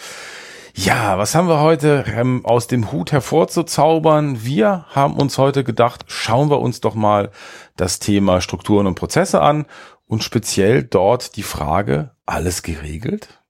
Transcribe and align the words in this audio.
Ja, 0.75 1.19
was 1.19 1.35
haben 1.35 1.49
wir 1.49 1.61
heute 1.61 2.05
ähm, 2.15 2.45
aus 2.45 2.67
dem 2.67 2.93
Hut 2.93 3.13
hervorzuzaubern? 3.13 4.43
Wir 4.45 4.87
haben 4.89 5.15
uns 5.15 5.37
heute 5.37 5.65
gedacht, 5.65 6.05
schauen 6.07 6.51
wir 6.51 6.61
uns 6.61 6.81
doch 6.81 6.95
mal 6.95 7.31
das 7.77 7.99
Thema 7.99 8.41
Strukturen 8.41 8.87
und 8.87 8.95
Prozesse 8.95 9.43
an 9.43 9.67
und 10.07 10.25
speziell 10.25 10.83
dort 10.83 11.37
die 11.37 11.43
Frage, 11.43 12.13
alles 12.25 12.63
geregelt? 12.63 13.43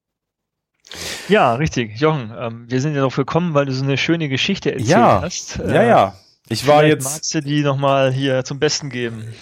Ja, 1.29 1.55
richtig. 1.55 1.98
Jochen, 1.98 2.33
ähm, 2.37 2.67
wir 2.69 2.81
sind 2.81 2.95
ja 2.95 3.01
noch 3.03 3.17
willkommen, 3.17 3.55
weil 3.55 3.67
du 3.67 3.73
so 3.73 3.84
eine 3.84 3.97
schöne 3.97 4.29
Geschichte 4.29 4.73
erzählt 4.73 4.89
ja, 4.89 5.20
hast. 5.23 5.59
Äh, 5.61 5.75
ja, 5.75 5.83
ja. 5.84 6.14
Ich 6.48 6.67
war 6.67 6.84
jetzt. 6.84 7.05
Magst 7.05 7.34
du 7.34 7.41
die 7.41 7.62
nochmal 7.62 8.12
hier 8.12 8.45
zum 8.45 8.59
Besten 8.59 8.91
geben? 8.91 9.33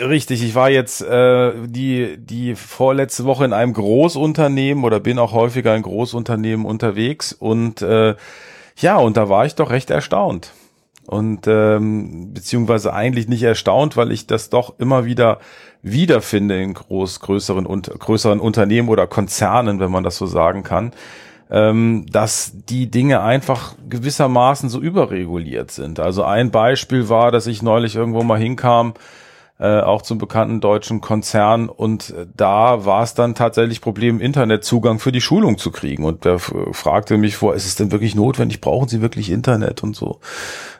Richtig, 0.00 0.42
ich 0.42 0.54
war 0.54 0.70
jetzt 0.70 1.00
äh, 1.02 1.52
die, 1.66 2.16
die 2.18 2.54
vorletzte 2.54 3.24
Woche 3.24 3.44
in 3.44 3.52
einem 3.52 3.72
Großunternehmen 3.72 4.84
oder 4.84 5.00
bin 5.00 5.18
auch 5.18 5.32
häufiger 5.32 5.74
in 5.74 5.82
Großunternehmen 5.82 6.66
unterwegs 6.66 7.32
und 7.32 7.82
äh, 7.82 8.14
ja, 8.78 8.96
und 8.96 9.16
da 9.16 9.28
war 9.28 9.46
ich 9.46 9.54
doch 9.54 9.70
recht 9.70 9.90
erstaunt. 9.90 10.52
Und 11.06 11.46
ähm, 11.46 12.34
beziehungsweise 12.34 12.92
eigentlich 12.92 13.28
nicht 13.28 13.42
erstaunt, 13.42 13.96
weil 13.96 14.10
ich 14.10 14.26
das 14.26 14.50
doch 14.50 14.74
immer 14.78 15.04
wieder 15.04 15.38
wiederfinde 15.82 16.60
in 16.60 16.74
groß, 16.74 17.20
größeren, 17.20 17.64
und, 17.64 17.88
größeren 17.98 18.40
Unternehmen 18.40 18.88
oder 18.88 19.06
Konzernen, 19.06 19.78
wenn 19.78 19.90
man 19.90 20.02
das 20.02 20.16
so 20.16 20.26
sagen 20.26 20.64
kann, 20.64 20.92
ähm, 21.48 22.06
dass 22.10 22.52
die 22.68 22.90
Dinge 22.90 23.20
einfach 23.22 23.76
gewissermaßen 23.88 24.68
so 24.68 24.80
überreguliert 24.80 25.70
sind. 25.70 26.00
Also 26.00 26.24
ein 26.24 26.50
Beispiel 26.50 27.08
war, 27.08 27.30
dass 27.30 27.46
ich 27.46 27.62
neulich 27.62 27.94
irgendwo 27.94 28.24
mal 28.24 28.38
hinkam, 28.38 28.94
äh, 29.58 29.80
auch 29.80 30.02
zum 30.02 30.18
bekannten 30.18 30.60
deutschen 30.60 31.00
Konzern. 31.00 31.68
Und 31.68 32.10
äh, 32.10 32.26
da 32.36 32.84
war 32.84 33.02
es 33.02 33.14
dann 33.14 33.34
tatsächlich 33.34 33.80
Problem, 33.80 34.20
Internetzugang 34.20 34.98
für 34.98 35.12
die 35.12 35.20
Schulung 35.20 35.58
zu 35.58 35.70
kriegen. 35.70 36.04
Und 36.04 36.24
der 36.24 36.38
fragte 36.38 37.16
mich 37.16 37.36
vor, 37.36 37.54
ist 37.54 37.66
es 37.66 37.74
denn 37.74 37.92
wirklich 37.92 38.14
notwendig? 38.14 38.60
Brauchen 38.60 38.88
Sie 38.88 39.00
wirklich 39.00 39.30
Internet 39.30 39.82
und 39.82 39.96
so? 39.96 40.20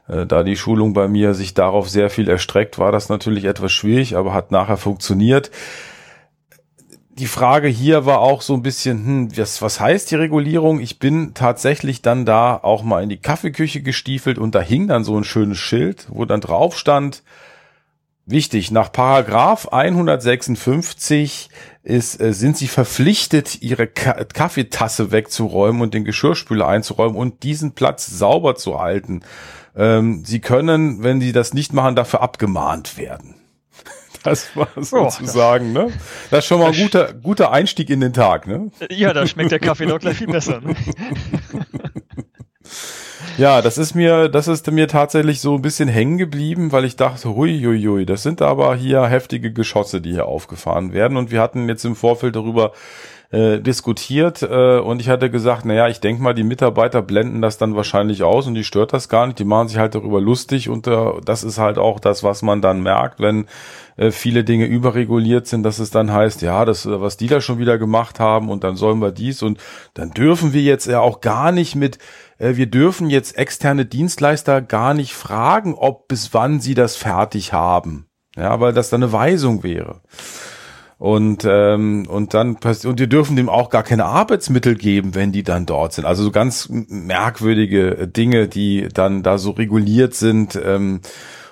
Äh, 0.09 0.27
da 0.27 0.43
die 0.43 0.57
Schulung 0.57 0.93
bei 0.93 1.09
mir 1.09 1.35
sich 1.35 1.55
darauf 1.55 1.89
sehr 1.89 2.11
viel 2.11 2.29
erstreckt, 2.29 2.79
war 2.79 2.93
das 2.93 3.09
natürlich 3.09 3.45
etwas 3.45 3.73
schwierig, 3.73 4.17
aber 4.17 4.35
hat 4.35 4.51
nachher 4.51 4.77
funktioniert 4.77 5.51
die 7.19 7.27
Frage 7.27 7.69
hier 7.69 8.05
war 8.05 8.21
auch 8.21 8.43
so 8.43 8.53
ein 8.55 8.63
bisschen, 8.63 9.07
hm, 9.07 9.39
was, 9.39 9.63
was 9.63 9.81
heißt 9.81 10.11
die 10.11 10.17
Regulierung? 10.17 10.81
Ich 10.81 10.99
bin 10.99 11.33
tatsächlich 11.33 12.03
dann 12.03 12.27
da 12.27 12.57
auch 12.57 12.83
mal 12.83 13.03
in 13.03 13.09
die 13.09 13.17
Kaffeeküche 13.17 13.83
gestiefelt 13.83 14.39
und 14.39 14.55
da 14.55 14.61
hing 14.61 14.87
dann 14.87 15.03
so 15.03 15.17
ein 15.17 15.25
schönes 15.25 15.59
Schild, 15.59 16.07
wo 16.11 16.27
dann 16.27 16.43
drauf 16.43 16.77
stand, 16.79 17.23
Wichtig, 18.29 18.73
nach 18.73 18.91
Paragraph 18.91 19.69
156 19.69 21.49
ist, 21.85 22.21
äh, 22.21 22.33
sind 22.33 22.57
Sie 22.57 22.67
verpflichtet, 22.67 23.63
Ihre 23.63 23.87
Ka 23.87 24.25
Kaffeetasse 24.25 25.13
wegzuräumen 25.13 25.81
und 25.81 25.95
den 25.95 26.05
Geschirrspüler 26.05 26.67
einzuräumen 26.67 27.17
und 27.17 27.45
diesen 27.45 27.77
Platz 27.77 28.05
sauber 28.07 28.57
zu 28.57 28.81
halten. 28.81 29.21
Ähm, 29.77 30.25
Sie 30.25 30.41
können, 30.41 31.05
wenn 31.05 31.21
Sie 31.21 31.31
das 31.31 31.55
nicht 31.55 31.73
machen, 31.73 31.95
dafür 31.95 32.21
abgemahnt 32.21 32.99
werden. 32.99 33.37
Das 34.25 34.57
war 34.57 34.67
sozusagen, 34.75 35.77
oh, 35.77 35.85
ne? 35.85 35.93
Das 36.33 36.41
ist 36.41 36.47
schon 36.47 36.59
mal 36.59 36.73
ein 36.73 36.77
guter, 36.77 37.13
guter 37.13 37.53
Einstieg 37.53 37.91
in 37.91 38.01
den 38.01 38.13
Tag, 38.13 38.49
ne? 38.49 38.73
Ja, 38.91 39.13
da 39.13 39.25
schmeckt 39.25 39.53
der 39.53 39.61
Kaffee 39.61 39.87
doch 39.87 40.01
gleich 40.01 40.17
viel 40.19 40.27
besser. 40.27 40.61
Ne? 40.63 40.75
Ja, 43.39 43.61
das 43.61 43.77
ist 43.77 43.95
mir, 43.95 44.31
das 44.31 44.49
ist 44.49 44.71
mir 44.71 44.89
tatsächlich 44.89 45.43
so 45.43 45.55
ein 45.57 45.63
bisschen 45.63 45.89
hängen 45.89 46.17
geblieben, 46.17 46.73
weil 46.73 46.87
ich 46.87 46.97
dachte, 46.97 47.35
hui, 47.35 47.61
hui, 47.63 47.83
hui, 47.83 48.07
das 48.07 48.23
sind 48.23 48.41
aber 48.41 48.75
hier 48.77 49.05
heftige 49.07 49.53
Geschosse, 49.53 50.01
die 50.01 50.13
hier 50.13 50.27
aufgefahren 50.27 50.95
werden. 50.95 51.19
Und 51.19 51.31
wir 51.31 51.43
hatten 51.43 51.69
jetzt 51.69 51.85
im 51.85 51.97
Vorfeld 51.97 52.35
darüber 52.35 52.73
äh, 53.31 53.61
diskutiert 53.61 54.43
äh, 54.43 54.79
und 54.79 55.01
ich 55.01 55.09
hatte 55.09 55.31
gesagt, 55.31 55.65
naja, 55.65 55.89
ich 55.89 56.01
denke 56.01 56.23
mal, 56.23 56.35
die 56.35 56.45
Mitarbeiter 56.45 57.03
blenden 57.03 57.43
das 57.43 57.59
dann 57.59 57.75
wahrscheinlich 57.75 58.23
aus 58.23 58.47
und 58.47 58.55
die 58.55 58.65
stört 58.65 58.93
das 58.93 59.09
gar 59.09 59.27
nicht, 59.27 59.39
die 59.39 59.45
machen 59.45 59.69
sich 59.69 59.79
halt 59.79 59.95
darüber 59.95 60.21
lustig 60.21 60.69
und 60.69 60.87
äh, 60.87 61.13
das 61.25 61.43
ist 61.43 61.59
halt 61.59 61.79
auch 61.79 61.99
das, 61.99 62.23
was 62.23 62.43
man 62.43 62.63
dann 62.63 62.83
merkt, 62.83 63.21
wenn 63.21 63.47
äh, 63.97 64.11
viele 64.11 64.45
Dinge 64.45 64.67
überreguliert 64.67 65.47
sind, 65.47 65.65
dass 65.65 65.79
es 65.79 65.91
dann 65.91 66.13
heißt, 66.13 66.43
ja, 66.43 66.65
das, 66.65 66.89
was 66.89 67.17
die 67.17 67.27
da 67.27 67.41
schon 67.41 67.59
wieder 67.59 67.79
gemacht 67.79 68.21
haben 68.21 68.49
und 68.49 68.63
dann 68.63 68.77
sollen 68.77 69.01
wir 69.01 69.11
dies 69.11 69.43
und 69.43 69.59
dann 69.95 70.11
dürfen 70.11 70.53
wir 70.53 70.63
jetzt 70.63 70.87
ja 70.87 71.01
auch 71.01 71.21
gar 71.21 71.51
nicht 71.51 71.75
mit 71.75 71.99
äh, 72.39 72.57
wir 72.57 72.67
dürfen 72.67 73.11
jetzt 73.11 73.37
externe 73.37 73.87
Dienstleister 73.87 74.63
gar 74.63 74.95
nicht 74.95 75.15
fragen, 75.15 75.75
ob 75.75 76.09
bis 76.09 76.33
wann 76.35 76.61
sie 76.61 76.75
das 76.75 76.97
fertig 76.97 77.53
haben. 77.53 78.07
Ja, 78.37 78.61
weil 78.61 78.73
das 78.73 78.91
dann 78.91 79.03
eine 79.03 79.13
Weisung 79.13 79.63
wäre. 79.63 80.03
Und 80.99 81.45
ähm, 81.47 82.07
und 82.09 82.33
dann 82.33 82.57
und 82.57 82.99
wir 82.99 83.07
dürfen 83.07 83.37
dem 83.37 83.51
auch 83.51 83.69
gar 83.69 83.83
keine 83.83 84.07
Arbeitsmittel 84.07 84.77
geben, 84.77 85.15
wenn 85.15 85.31
die 85.31 85.43
dann 85.43 85.67
dort 85.67 85.93
sind. 85.93 86.07
Also 86.07 86.25
so 86.25 86.31
ganz 86.31 86.69
merkwürdige 86.71 88.09
Dinge, 88.09 88.49
die 88.49 88.89
dann 88.93 89.23
da 89.23 89.37
so 89.37 89.51
reguliert 89.51 90.15
sind. 90.15 90.59
Ähm, 90.63 91.03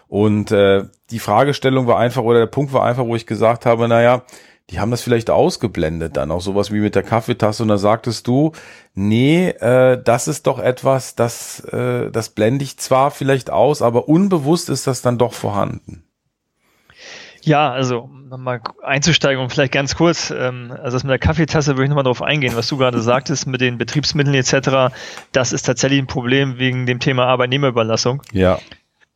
und 0.08 0.50
äh, 0.50 0.84
die 1.10 1.18
Fragestellung 1.18 1.86
war 1.86 1.98
einfach 1.98 2.22
oder 2.22 2.38
der 2.38 2.46
Punkt 2.46 2.72
war 2.72 2.84
einfach, 2.84 3.04
wo 3.04 3.16
ich 3.16 3.26
gesagt 3.26 3.66
habe, 3.66 3.86
naja, 3.86 4.22
die 4.70 4.80
haben 4.80 4.90
das 4.90 5.02
vielleicht 5.02 5.28
ausgeblendet 5.28 6.16
dann, 6.16 6.30
auch 6.30 6.40
sowas 6.40 6.72
wie 6.72 6.80
mit 6.80 6.94
der 6.94 7.02
Kaffeetasse 7.02 7.62
und 7.62 7.68
da 7.68 7.76
sagtest 7.76 8.26
du, 8.26 8.52
nee, 8.94 9.48
äh, 9.48 10.02
das 10.02 10.26
ist 10.26 10.46
doch 10.46 10.58
etwas, 10.58 11.16
das, 11.16 11.60
äh, 11.66 12.10
das 12.10 12.30
blende 12.30 12.64
ich 12.64 12.78
zwar 12.78 13.10
vielleicht 13.10 13.50
aus, 13.50 13.82
aber 13.82 14.08
unbewusst 14.08 14.70
ist 14.70 14.86
das 14.86 15.02
dann 15.02 15.18
doch 15.18 15.34
vorhanden. 15.34 16.04
Ja, 17.46 17.70
also 17.70 18.08
nochmal 18.28 18.60
einzusteigen 18.82 19.42
und 19.42 19.50
vielleicht 19.50 19.72
ganz 19.72 19.94
kurz, 19.94 20.30
ähm, 20.30 20.72
also 20.72 20.96
das 20.96 21.04
mit 21.04 21.10
der 21.10 21.18
Kaffeetasse 21.18 21.72
würde 21.72 21.84
ich 21.84 21.88
nochmal 21.88 22.04
darauf 22.04 22.22
eingehen, 22.22 22.56
was 22.56 22.68
du 22.68 22.76
gerade 22.76 23.00
sagtest 23.02 23.46
mit 23.46 23.60
den 23.60 23.78
Betriebsmitteln 23.78 24.34
etc. 24.34 24.94
Das 25.32 25.52
ist 25.52 25.62
tatsächlich 25.62 26.00
ein 26.00 26.06
Problem 26.06 26.58
wegen 26.58 26.86
dem 26.86 27.00
Thema 27.00 27.26
Arbeitnehmerüberlassung. 27.26 28.22
Ja. 28.32 28.58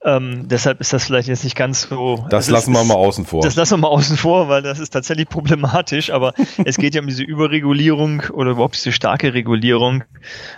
Ähm, 0.04 0.46
deshalb 0.46 0.80
ist 0.80 0.92
das 0.92 1.04
vielleicht 1.04 1.26
jetzt 1.26 1.42
nicht 1.42 1.56
ganz 1.56 1.82
so. 1.82 2.24
Das 2.30 2.48
lassen 2.48 2.72
ist, 2.72 2.78
wir 2.78 2.84
mal 2.84 2.94
außen 2.94 3.26
vor. 3.26 3.42
Das 3.42 3.56
lassen 3.56 3.74
wir 3.74 3.78
mal 3.78 3.88
außen 3.88 4.16
vor, 4.16 4.48
weil 4.48 4.62
das 4.62 4.78
ist 4.78 4.90
tatsächlich 4.90 5.28
problematisch. 5.28 6.10
Aber 6.10 6.34
es 6.64 6.76
geht 6.76 6.94
ja 6.94 7.00
um 7.00 7.08
diese 7.08 7.24
Überregulierung 7.24 8.22
oder 8.32 8.52
überhaupt 8.52 8.76
diese 8.76 8.92
starke 8.92 9.34
Regulierung. 9.34 10.04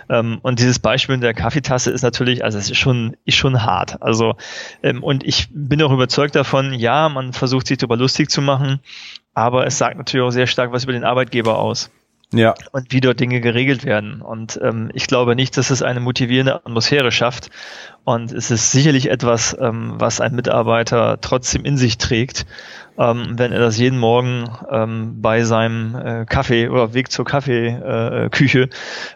Ähm, 0.09 0.39
und 0.43 0.59
dieses 0.59 0.77
Beispiel 0.77 1.15
in 1.15 1.21
der 1.21 1.33
Kaffeetasse 1.33 1.89
ist 1.89 2.03
natürlich, 2.03 2.43
also 2.43 2.59
es 2.59 2.69
ist 2.69 2.77
schon, 2.77 3.17
ist 3.25 3.35
schon 3.35 3.63
hart. 3.63 4.01
Also 4.01 4.35
ähm, 4.83 5.03
und 5.03 5.23
ich 5.25 5.49
bin 5.51 5.81
auch 5.81 5.91
überzeugt 5.91 6.35
davon. 6.35 6.73
Ja, 6.73 7.09
man 7.09 7.33
versucht 7.33 7.65
sich 7.65 7.79
darüber 7.79 7.97
lustig 7.97 8.29
zu 8.29 8.41
machen, 8.41 8.79
aber 9.33 9.65
es 9.65 9.79
sagt 9.79 9.97
natürlich 9.97 10.25
auch 10.25 10.31
sehr 10.31 10.47
stark 10.47 10.71
was 10.71 10.83
über 10.83 10.93
den 10.93 11.03
Arbeitgeber 11.03 11.57
aus 11.57 11.89
ja. 12.33 12.53
und 12.71 12.91
wie 12.91 13.01
dort 13.01 13.19
Dinge 13.19 13.41
geregelt 13.41 13.85
werden. 13.85 14.21
Und 14.21 14.59
ähm, 14.61 14.89
ich 14.93 15.07
glaube 15.07 15.35
nicht, 15.35 15.57
dass 15.57 15.69
es 15.69 15.81
eine 15.81 15.99
motivierende 15.99 16.55
Atmosphäre 16.55 17.11
schafft. 17.11 17.49
Und 18.03 18.31
es 18.31 18.49
ist 18.49 18.71
sicherlich 18.71 19.09
etwas, 19.09 19.55
ähm, 19.59 19.93
was 19.97 20.21
ein 20.21 20.33
Mitarbeiter 20.33 21.19
trotzdem 21.21 21.65
in 21.65 21.77
sich 21.77 21.97
trägt, 21.97 22.45
ähm, 22.97 23.33
wenn 23.37 23.51
er 23.51 23.59
das 23.59 23.77
jeden 23.77 23.99
Morgen 23.99 24.49
ähm, 24.71 25.21
bei 25.21 25.43
seinem 25.43 25.95
äh, 25.95 26.25
Kaffee 26.25 26.69
oder 26.69 26.93
Weg 26.93 27.11
zur 27.11 27.25
Kaffeeküche 27.25 28.69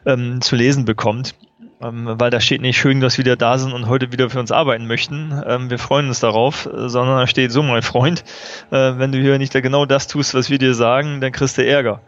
äh, 0.06 0.12
ähm, 0.12 0.42
zu 0.42 0.56
lesen 0.56 0.86
bekommt 0.86 1.36
weil 1.80 2.30
da 2.30 2.40
steht 2.40 2.62
nicht 2.62 2.78
schön, 2.78 3.02
dass 3.02 3.18
wir 3.18 3.26
wieder 3.26 3.36
da 3.36 3.58
sind 3.58 3.74
und 3.74 3.88
heute 3.88 4.12
wieder 4.12 4.30
für 4.30 4.40
uns 4.40 4.52
arbeiten 4.52 4.88
möchten. 4.88 5.34
Ähm, 5.46 5.70
wir 5.70 5.78
freuen 5.78 6.08
uns 6.08 6.22
darauf, 6.22 6.68
äh, 6.68 6.88
sondern 6.88 7.18
da 7.18 7.28
steht 7.28 7.52
so, 7.52 7.62
mein 7.64 7.82
Freund, 7.82 8.24
äh, 8.72 8.94
wenn 8.98 9.12
du 9.12 9.20
hier 9.20 9.38
nicht 9.38 9.54
genau 9.54 9.86
das 9.86 10.08
tust, 10.08 10.34
was 10.34 10.50
wir 10.50 10.58
dir 10.58 10.74
sagen, 10.74 11.20
dann 11.20 11.32
kriegst 11.32 11.58
du 11.58 11.66
Ärger. 11.66 12.02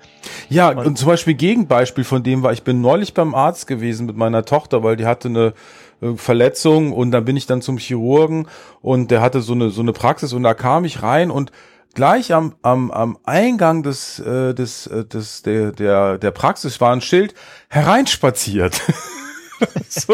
Ja, 0.49 0.69
und, 0.69 0.85
und 0.85 0.97
zum 0.97 1.09
Beispiel 1.09 1.33
Gegenbeispiel 1.33 2.05
von 2.05 2.23
dem 2.23 2.43
war, 2.43 2.53
ich 2.53 2.63
bin 2.63 2.79
neulich 2.79 3.13
beim 3.13 3.35
Arzt 3.35 3.67
gewesen 3.67 4.05
mit 4.05 4.15
meiner 4.15 4.45
Tochter, 4.45 4.83
weil 4.83 4.95
die 4.95 5.05
hatte 5.05 5.27
eine 5.27 5.53
äh, 6.01 6.15
Verletzung 6.15 6.93
und 6.93 7.11
dann 7.11 7.25
bin 7.25 7.35
ich 7.35 7.45
dann 7.45 7.61
zum 7.61 7.77
Chirurgen 7.77 8.47
und 8.81 9.11
der 9.11 9.21
hatte 9.21 9.41
so 9.41 9.53
eine 9.53 9.69
so 9.69 9.81
eine 9.81 9.91
Praxis 9.91 10.31
und 10.31 10.43
da 10.43 10.53
kam 10.53 10.85
ich 10.85 11.03
rein 11.03 11.29
und 11.29 11.51
gleich 11.93 12.33
am, 12.33 12.55
am, 12.61 12.91
am 12.91 13.17
Eingang 13.25 13.81
des, 13.81 14.17
des, 14.23 14.89
des, 15.11 15.41
der, 15.41 15.71
der, 15.71 16.19
der 16.19 16.31
Praxis 16.31 16.79
war 16.79 16.93
ein 16.93 17.01
Schild 17.01 17.33
hereinspaziert. 17.69 18.81
so, 19.89 20.13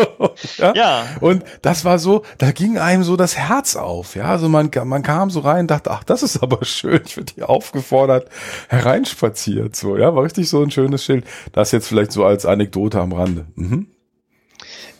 ja? 0.57 0.73
ja. 0.75 1.05
Und 1.19 1.43
das 1.61 1.85
war 1.85 1.99
so, 1.99 2.23
da 2.37 2.51
ging 2.51 2.77
einem 2.77 3.03
so 3.03 3.15
das 3.15 3.37
Herz 3.37 3.75
auf. 3.75 4.15
Ja, 4.15 4.25
also 4.25 4.49
man, 4.49 4.69
man 4.85 5.03
kam 5.03 5.29
so 5.29 5.41
rein 5.41 5.61
und 5.61 5.71
dachte, 5.71 5.91
ach, 5.91 6.03
das 6.03 6.23
ist 6.23 6.41
aber 6.41 6.63
schön. 6.65 7.01
Ich 7.05 7.17
werde 7.17 7.33
hier 7.35 7.49
aufgefordert, 7.49 8.29
hereinspaziert. 8.69 9.75
So, 9.75 9.97
ja, 9.97 10.15
war 10.15 10.23
richtig 10.23 10.49
so 10.49 10.61
ein 10.61 10.71
schönes 10.71 11.03
Schild. 11.03 11.25
Das 11.51 11.71
jetzt 11.71 11.87
vielleicht 11.87 12.11
so 12.11 12.25
als 12.25 12.45
Anekdote 12.45 12.99
am 12.99 13.13
Rande. 13.13 13.45
Mhm. 13.55 13.87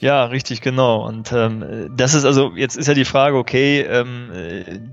Ja, 0.04 0.26
richtig, 0.26 0.60
genau. 0.60 1.08
Und 1.08 1.32
ähm, 1.32 1.90
das 1.96 2.14
ist 2.14 2.26
also, 2.26 2.52
jetzt 2.58 2.76
ist 2.76 2.88
ja 2.88 2.94
die 2.94 3.06
Frage, 3.06 3.38
okay, 3.38 3.80
ähm, 3.82 4.32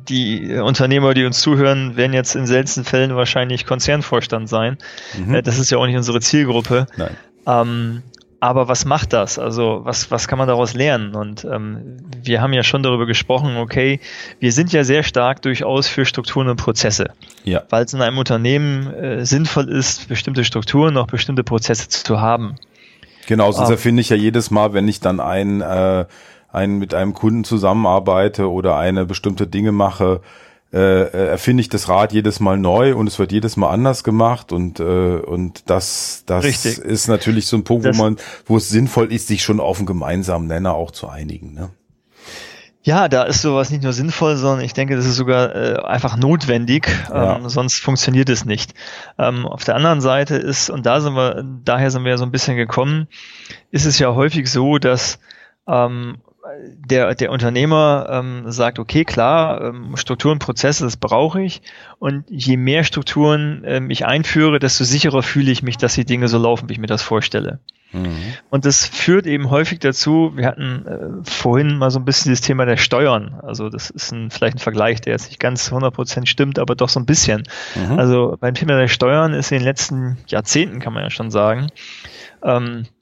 die 0.09 0.55
Unternehmer, 0.55 1.15
die 1.15 1.25
uns 1.25 1.41
zuhören, 1.41 1.97
werden 1.97 2.13
jetzt 2.13 2.37
in 2.37 2.47
seltensten 2.47 2.85
Fällen 2.85 3.17
wahrscheinlich 3.17 3.67
Konzernvorstand 3.67 4.49
sein. 4.49 4.79
Mhm. 5.19 5.35
Äh, 5.35 5.43
das 5.43 5.59
ist 5.59 5.69
ja 5.71 5.79
auch 5.79 5.87
nicht 5.87 5.97
unsere 5.97 6.21
Zielgruppe. 6.21 6.87
Nein. 6.97 7.17
Ähm, 7.45 8.03
aber 8.41 8.69
was 8.69 8.87
macht 8.87 9.13
das? 9.13 9.39
Also 9.39 9.83
was, 9.85 10.11
was 10.11 10.27
kann 10.27 10.39
man 10.39 10.49
daraus 10.49 10.73
lernen? 10.73 11.15
Und 11.15 11.45
ähm, 11.45 11.99
wir 12.23 12.41
haben 12.41 12.55
ja 12.55 12.63
schon 12.63 12.83
darüber 12.83 13.05
gesprochen, 13.05 13.59
okay, 13.59 14.01
wir 14.39 14.51
sind 14.53 14.73
ja 14.73 14.83
sehr 14.83 15.03
stark 15.03 15.43
durchaus 15.43 15.87
für 15.87 16.07
Strukturen 16.07 16.49
und 16.49 16.57
Prozesse. 16.57 17.11
Ja. 17.45 17.63
Weil 17.69 17.85
es 17.85 17.93
in 17.93 18.01
einem 18.01 18.17
Unternehmen 18.17 18.93
äh, 18.95 19.27
sinnvoll 19.27 19.69
ist, 19.69 20.09
bestimmte 20.09 20.45
Strukturen, 20.45 20.97
auch 20.97 21.07
bestimmte 21.07 21.45
Prozesse 21.45 21.89
zu 21.89 22.21
haben. 22.21 22.57
Genau, 23.27 23.53
sonst 23.53 23.69
um, 23.69 23.75
erfinde 23.75 24.01
ich 24.01 24.09
ja 24.09 24.17
jedes 24.17 24.51
Mal, 24.51 24.73
wenn 24.73 24.89
ich 24.89 25.01
dann 25.01 25.21
ein, 25.21 25.61
äh, 25.61 26.07
ein 26.51 26.79
mit 26.79 26.95
einem 26.95 27.13
Kunden 27.13 27.45
zusammenarbeite 27.45 28.51
oder 28.51 28.79
eine 28.79 29.05
bestimmte 29.05 29.47
Dinge 29.47 29.71
mache, 29.71 30.23
äh, 30.73 31.03
äh, 31.03 31.27
erfinde 31.31 31.63
ich 31.63 31.69
das 31.69 31.89
Rad 31.89 32.13
jedes 32.13 32.39
Mal 32.39 32.57
neu 32.57 32.95
und 32.95 33.09
es 33.09 33.19
wird 33.19 33.33
jedes 33.33 33.57
Mal 33.57 33.71
anders 33.71 34.05
gemacht 34.05 34.53
und 34.53 34.79
äh, 34.79 34.85
und 35.19 35.69
das 35.69 36.23
das 36.27 36.45
Richtig. 36.45 36.79
ist 36.79 37.09
natürlich 37.09 37.47
so 37.47 37.57
ein 37.57 37.65
Punkt, 37.65 37.87
das 37.87 37.99
wo 37.99 38.05
man 38.05 38.17
wo 38.47 38.57
es 38.57 38.69
sinnvoll 38.69 39.13
ist, 39.13 39.27
sich 39.27 39.43
schon 39.43 39.59
auf 39.59 39.79
einen 39.79 39.87
gemeinsamen 39.87 40.47
Nenner 40.47 40.75
auch 40.75 40.93
zu 40.93 41.09
einigen. 41.09 41.55
Ne? 41.55 41.71
Ja, 42.83 43.09
da 43.09 43.25
ist 43.25 43.43
sowas 43.43 43.71
nicht 43.71 43.83
nur 43.83 43.93
sinnvoll, 43.93 44.37
sondern 44.37 44.65
ich 44.65 44.73
denke, 44.73 44.97
das 44.97 45.05
ist 45.05 45.17
sogar 45.17 45.55
äh, 45.55 45.83
einfach 45.83 46.17
notwendig, 46.17 46.89
ja. 47.11 47.37
ähm, 47.37 47.49
sonst 47.49 47.83
funktioniert 47.83 48.31
es 48.31 48.47
nicht. 48.47 48.73
Ähm, 49.19 49.47
auf 49.47 49.65
der 49.65 49.75
anderen 49.75 50.01
Seite 50.01 50.37
ist, 50.37 50.71
und 50.71 50.87
da 50.87 51.01
sind 51.01 51.15
wir, 51.15 51.45
daher 51.65 51.91
sind 51.91 52.05
wir 52.05 52.13
ja 52.13 52.17
so 52.17 52.25
ein 52.25 52.31
bisschen 52.31 52.57
gekommen, 52.57 53.09
ist 53.71 53.85
es 53.85 53.99
ja 53.99 54.15
häufig 54.15 54.51
so, 54.51 54.79
dass 54.79 55.19
ähm, 55.69 56.19
der, 56.75 57.15
der 57.15 57.31
Unternehmer 57.31 58.07
ähm, 58.11 58.51
sagt, 58.51 58.79
okay, 58.79 59.05
klar, 59.05 59.61
ähm, 59.63 59.97
Strukturen, 59.97 60.39
Prozesse, 60.39 60.85
das 60.85 60.97
brauche 60.97 61.43
ich. 61.43 61.63
Und 61.99 62.25
je 62.29 62.57
mehr 62.57 62.85
Strukturen 62.85 63.63
ähm, 63.67 63.91
ich 63.91 64.07
einführe, 64.07 64.59
desto 64.59 64.85
sicherer 64.85 65.23
fühle 65.23 65.51
ich 65.51 65.63
mich, 65.63 65.77
dass 65.77 65.95
die 65.95 66.05
Dinge 66.05 66.29
so 66.29 66.39
laufen, 66.39 66.69
wie 66.69 66.75
ich 66.75 66.79
mir 66.79 66.87
das 66.87 67.03
vorstelle. 67.03 67.61
Mhm. 67.93 68.17
Und 68.51 68.65
das 68.65 68.87
führt 68.87 69.27
eben 69.27 69.51
häufig 69.51 69.81
dazu, 69.81 70.33
wir 70.35 70.47
hatten 70.47 70.87
äh, 70.87 71.31
vorhin 71.31 71.77
mal 71.77 71.91
so 71.91 71.99
ein 71.99 72.05
bisschen 72.05 72.33
das 72.33 72.41
Thema 72.41 72.65
der 72.65 72.77
Steuern. 72.77 73.39
Also 73.43 73.69
das 73.69 73.91
ist 73.91 74.13
ein, 74.13 74.31
vielleicht 74.31 74.57
ein 74.57 74.61
Vergleich, 74.61 75.01
der 75.01 75.13
jetzt 75.13 75.29
nicht 75.29 75.41
ganz 75.41 75.71
100% 75.71 76.27
stimmt, 76.27 76.59
aber 76.59 76.75
doch 76.75 76.89
so 76.89 77.01
ein 77.01 77.07
bisschen. 77.07 77.43
Mhm. 77.75 77.99
Also 77.99 78.37
beim 78.41 78.55
Thema 78.55 78.77
der 78.77 78.89
Steuern 78.89 79.35
ist 79.35 79.53
in 79.53 79.59
den 79.59 79.65
letzten 79.65 80.19
Jahrzehnten, 80.27 80.81
kann 80.81 80.93
man 80.93 81.03
ja 81.03 81.11
schon 81.11 81.31
sagen, 81.31 81.69
ähm, 82.43 82.85
äh, 82.85 83.00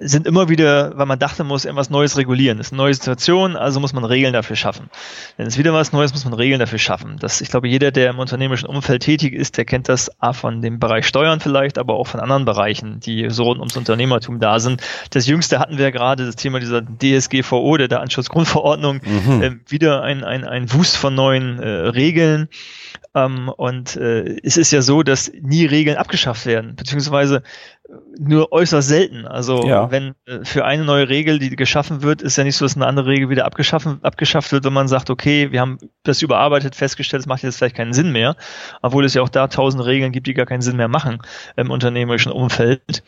sind 0.00 0.26
immer 0.26 0.48
wieder, 0.48 0.96
weil 0.96 1.06
man 1.06 1.18
dachte, 1.18 1.42
man 1.42 1.48
muss 1.48 1.64
irgendwas 1.64 1.90
Neues 1.90 2.16
regulieren. 2.16 2.58
Das 2.58 2.68
ist 2.68 2.72
eine 2.72 2.82
neue 2.82 2.94
Situation, 2.94 3.56
also 3.56 3.80
muss 3.80 3.92
man 3.92 4.04
Regeln 4.04 4.32
dafür 4.32 4.56
schaffen. 4.56 4.90
Wenn 5.36 5.46
es 5.46 5.58
wieder 5.58 5.72
was 5.72 5.92
Neues, 5.92 6.12
muss 6.12 6.24
man 6.24 6.34
Regeln 6.34 6.58
dafür 6.60 6.78
schaffen. 6.78 7.16
Das, 7.20 7.40
ich 7.40 7.48
glaube, 7.48 7.68
jeder, 7.68 7.90
der 7.90 8.10
im 8.10 8.18
unternehmerischen 8.18 8.68
Umfeld 8.68 9.02
tätig 9.02 9.34
ist, 9.34 9.56
der 9.56 9.64
kennt 9.64 9.88
das 9.88 10.10
A 10.20 10.32
von 10.32 10.62
dem 10.62 10.78
Bereich 10.78 11.06
Steuern 11.06 11.40
vielleicht, 11.40 11.78
aber 11.78 11.94
auch 11.94 12.06
von 12.06 12.20
anderen 12.20 12.44
Bereichen, 12.44 13.00
die 13.00 13.30
so 13.30 13.44
rund 13.44 13.60
ums 13.60 13.76
Unternehmertum 13.76 14.40
da 14.40 14.60
sind. 14.60 14.80
Das 15.10 15.26
jüngste 15.26 15.58
hatten 15.58 15.78
wir 15.78 15.90
gerade, 15.92 16.26
das 16.26 16.36
Thema 16.36 16.60
dieser 16.60 16.82
DSGVO, 16.82 17.76
der 17.76 17.88
Datenschutzgrundverordnung, 17.88 19.00
mhm. 19.04 19.42
äh, 19.42 19.56
wieder 19.68 20.02
ein, 20.02 20.24
ein, 20.24 20.44
ein 20.44 20.72
Wust 20.72 20.96
von 20.96 21.14
neuen 21.14 21.60
äh, 21.60 21.68
Regeln. 21.68 22.48
Ähm, 23.14 23.48
und 23.48 23.96
äh, 23.96 24.38
es 24.42 24.56
ist 24.56 24.70
ja 24.70 24.82
so, 24.82 25.02
dass 25.02 25.32
nie 25.40 25.66
Regeln 25.66 25.96
abgeschafft 25.96 26.46
werden, 26.46 26.76
beziehungsweise 26.76 27.42
nur 28.18 28.52
äußerst 28.52 28.88
selten. 28.88 29.26
Also 29.26 29.66
ja. 29.66 29.90
wenn 29.90 30.14
äh, 30.26 30.44
für 30.44 30.64
eine 30.64 30.84
neue 30.84 31.08
Regel, 31.08 31.38
die 31.38 31.54
geschaffen 31.56 32.02
wird, 32.02 32.20
ist 32.20 32.36
ja 32.36 32.44
nicht 32.44 32.56
so, 32.56 32.64
dass 32.64 32.76
eine 32.76 32.86
andere 32.86 33.06
Regel 33.06 33.30
wieder 33.30 33.46
abgeschaffen, 33.46 33.98
abgeschafft 34.02 34.52
wird, 34.52 34.64
wenn 34.64 34.72
man 34.72 34.88
sagt, 34.88 35.10
okay, 35.10 35.52
wir 35.52 35.60
haben 35.60 35.78
das 36.02 36.20
überarbeitet, 36.20 36.74
festgestellt, 36.74 37.20
es 37.20 37.26
macht 37.26 37.42
jetzt 37.42 37.56
vielleicht 37.56 37.76
keinen 37.76 37.94
Sinn 37.94 38.12
mehr, 38.12 38.36
obwohl 38.82 39.04
es 39.04 39.14
ja 39.14 39.22
auch 39.22 39.28
da 39.28 39.48
tausend 39.48 39.84
Regeln 39.84 40.12
gibt, 40.12 40.26
die 40.26 40.34
gar 40.34 40.46
keinen 40.46 40.60
Sinn 40.60 40.76
mehr 40.76 40.88
machen 40.88 41.22
im 41.56 41.70
unternehmerischen 41.70 42.32
Umfeld. 42.32 43.02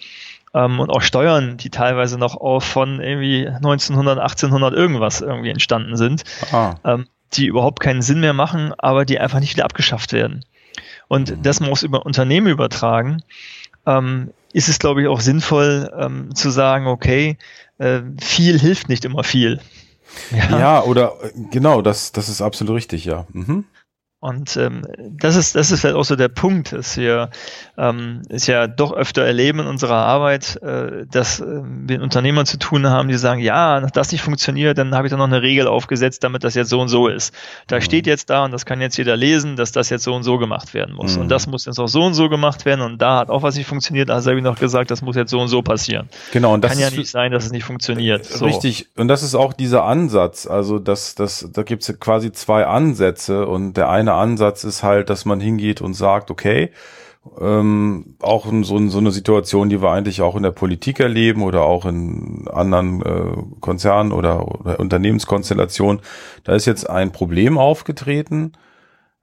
Ähm, 0.55 0.81
und 0.81 0.91
auch 0.91 1.03
Steuern, 1.03 1.59
die 1.59 1.71
teilweise 1.71 2.19
noch 2.19 2.37
auch 2.37 2.63
von 2.63 3.01
irgendwie 3.01 3.47
1900, 3.47 4.19
1800 4.19 4.75
irgendwas 4.75 5.21
irgendwie 5.21 5.51
entstanden 5.51 5.97
sind, 5.97 6.25
ähm, 6.85 7.07
die 7.35 7.47
überhaupt 7.47 7.81
keinen 7.81 8.03
Sinn 8.03 8.21
mehr 8.21 8.33
machen, 8.33 8.73
aber 8.79 9.05
die 9.05 9.21
einfach 9.21 9.41
nicht 9.41 9.55
wieder 9.55 9.65
abgeschafft 9.65 10.13
werden. 10.13 10.45
Und 11.07 11.31
mhm. 11.31 11.43
das 11.43 11.61
muss 11.61 11.83
über 11.83 12.07
Unternehmen 12.07 12.49
übertragen. 12.49 13.23
Ähm, 13.87 14.31
ist 14.53 14.69
es, 14.69 14.79
glaube 14.79 15.03
ich, 15.03 15.09
auch 15.09 15.21
sinnvoll 15.21 15.91
ähm, 15.97 16.35
zu 16.35 16.51
sagen, 16.51 16.87
okay, 16.87 17.37
äh, 17.79 18.01
viel 18.21 18.59
hilft 18.59 18.89
nicht 18.89 19.05
immer 19.05 19.25
viel. 19.25 19.61
Ja, 20.31 20.59
ja 20.59 20.83
oder 20.83 21.15
äh, 21.23 21.31
genau, 21.51 21.83
das, 21.83 22.13
das 22.13 22.29
ist 22.29 22.43
absolut 22.43 22.75
richtig, 22.75 23.05
ja. 23.05 23.27
Mhm. 23.33 23.65
Und 24.21 24.57
ähm, 24.59 24.87
das 25.19 25.35
ist 25.35 25.57
das 25.57 25.71
ist 25.71 25.83
halt 25.83 25.95
auch 25.95 26.05
so 26.05 26.15
der 26.15 26.29
Punkt, 26.29 26.73
dass 26.73 26.99
wir 26.99 27.31
ähm, 27.79 28.21
es 28.29 28.47
ja 28.47 28.67
doch 28.67 28.93
öfter 28.93 29.23
erleben 29.23 29.61
in 29.61 29.67
unserer 29.67 29.97
Arbeit, 29.97 30.61
äh, 30.63 31.07
dass 31.11 31.41
äh, 31.41 31.47
wir 31.47 32.01
mit 32.01 32.03
Unternehmern 32.03 32.47
zu 32.47 32.59
tun 32.59 32.87
haben, 32.87 33.09
die 33.09 33.17
sagen, 33.17 33.41
ja, 33.41 33.81
nach 33.81 33.91
das 33.91 34.13
nicht 34.13 34.23
funktioniert, 34.23 34.79
dann 34.79 34.95
habe 34.95 35.07
ich 35.07 35.11
da 35.11 35.17
noch 35.17 35.25
eine 35.25 35.43
Regel 35.43 35.67
aufgesetzt, 35.67 36.25
damit 36.25 36.45
das 36.45 36.55
jetzt 36.55 36.69
so 36.69 36.81
und 36.81 36.89
so 36.89 37.09
ist. 37.09 37.35
Da 37.67 37.77
mhm. 37.77 37.81
steht 37.81 38.07
jetzt 38.07 38.31
da 38.31 38.45
und 38.45 38.53
das 38.53 38.67
kann 38.67 38.81
jetzt 38.81 38.97
jeder 38.97 39.17
lesen, 39.17 39.57
dass 39.57 39.73
das 39.73 39.91
jetzt 39.91 40.05
so 40.05 40.15
und 40.15 40.23
so 40.23 40.39
gemacht 40.39 40.75
werden 40.75 40.95
muss. 40.95 41.17
Mhm. 41.17 41.23
Und 41.23 41.29
das 41.31 41.47
muss 41.47 41.67
jetzt 41.67 41.79
auch 41.79 41.89
so 41.89 42.03
und 42.03 42.15
so 42.15 42.29
gemacht 42.29 42.65
werden 42.65 42.83
und 42.83 43.01
da 43.01 43.21
hat 43.21 43.31
auch 43.31 43.43
was 43.43 43.57
nicht 43.57 43.67
funktioniert, 43.67 44.11
da 44.11 44.23
habe 44.23 44.37
ich 44.37 44.43
noch 44.43 44.59
gesagt, 44.59 44.91
das 44.91 45.03
muss 45.03 45.17
jetzt 45.17 45.31
so 45.31 45.41
und 45.41 45.49
so 45.49 45.63
passieren. 45.63 46.09
Genau, 46.33 46.55
und 46.55 46.63
das 46.63 46.73
kann 46.73 46.81
ja 46.81 46.91
nicht 46.91 47.11
sein, 47.11 47.33
dass 47.33 47.47
es 47.47 47.53
nicht 47.53 47.65
funktioniert. 47.65 48.25
So. 48.27 48.45
Richtig, 48.45 48.89
und 48.97 49.09
das 49.09 49.23
ist 49.23 49.35
auch 49.35 49.53
dieser 49.53 49.85
Ansatz. 49.85 50.47
Also 50.47 50.79
das, 50.79 51.15
das, 51.15 51.49
da 51.53 51.63
gibt 51.63 51.89
es 51.89 51.99
quasi 51.99 52.33
zwei 52.33 52.67
Ansätze 52.67 53.47
und 53.47 53.79
der 53.79 53.89
eine 53.89 54.10
Ansatz 54.15 54.65
ist 54.65 54.83
halt, 54.83 55.11
dass 55.11 55.25
man 55.25 55.41
hingeht 55.41 55.81
und 55.81 55.95
sagt, 55.95 56.31
okay, 56.31 56.71
ähm, 57.39 58.17
auch 58.21 58.47
so, 58.63 58.89
so 58.89 58.99
eine 58.99 59.11
Situation, 59.11 59.69
die 59.69 59.83
wir 59.83 59.91
eigentlich 59.91 60.23
auch 60.23 60.37
in 60.37 60.43
der 60.43 60.53
Politik 60.53 61.01
erleben 61.01 61.43
oder 61.43 61.63
auch 61.63 61.85
in 61.85 62.49
anderen 62.49 63.03
äh, 63.03 63.61
Konzernen 63.61 64.13
oder, 64.13 64.49
oder 64.49 64.81
Unternehmenskonstellationen. 64.81 66.01
Da 66.45 66.55
ist 66.55 66.67
jetzt 66.67 66.89
ein 66.89 67.13
Problem 67.13 67.59
aufgetreten 67.59 68.53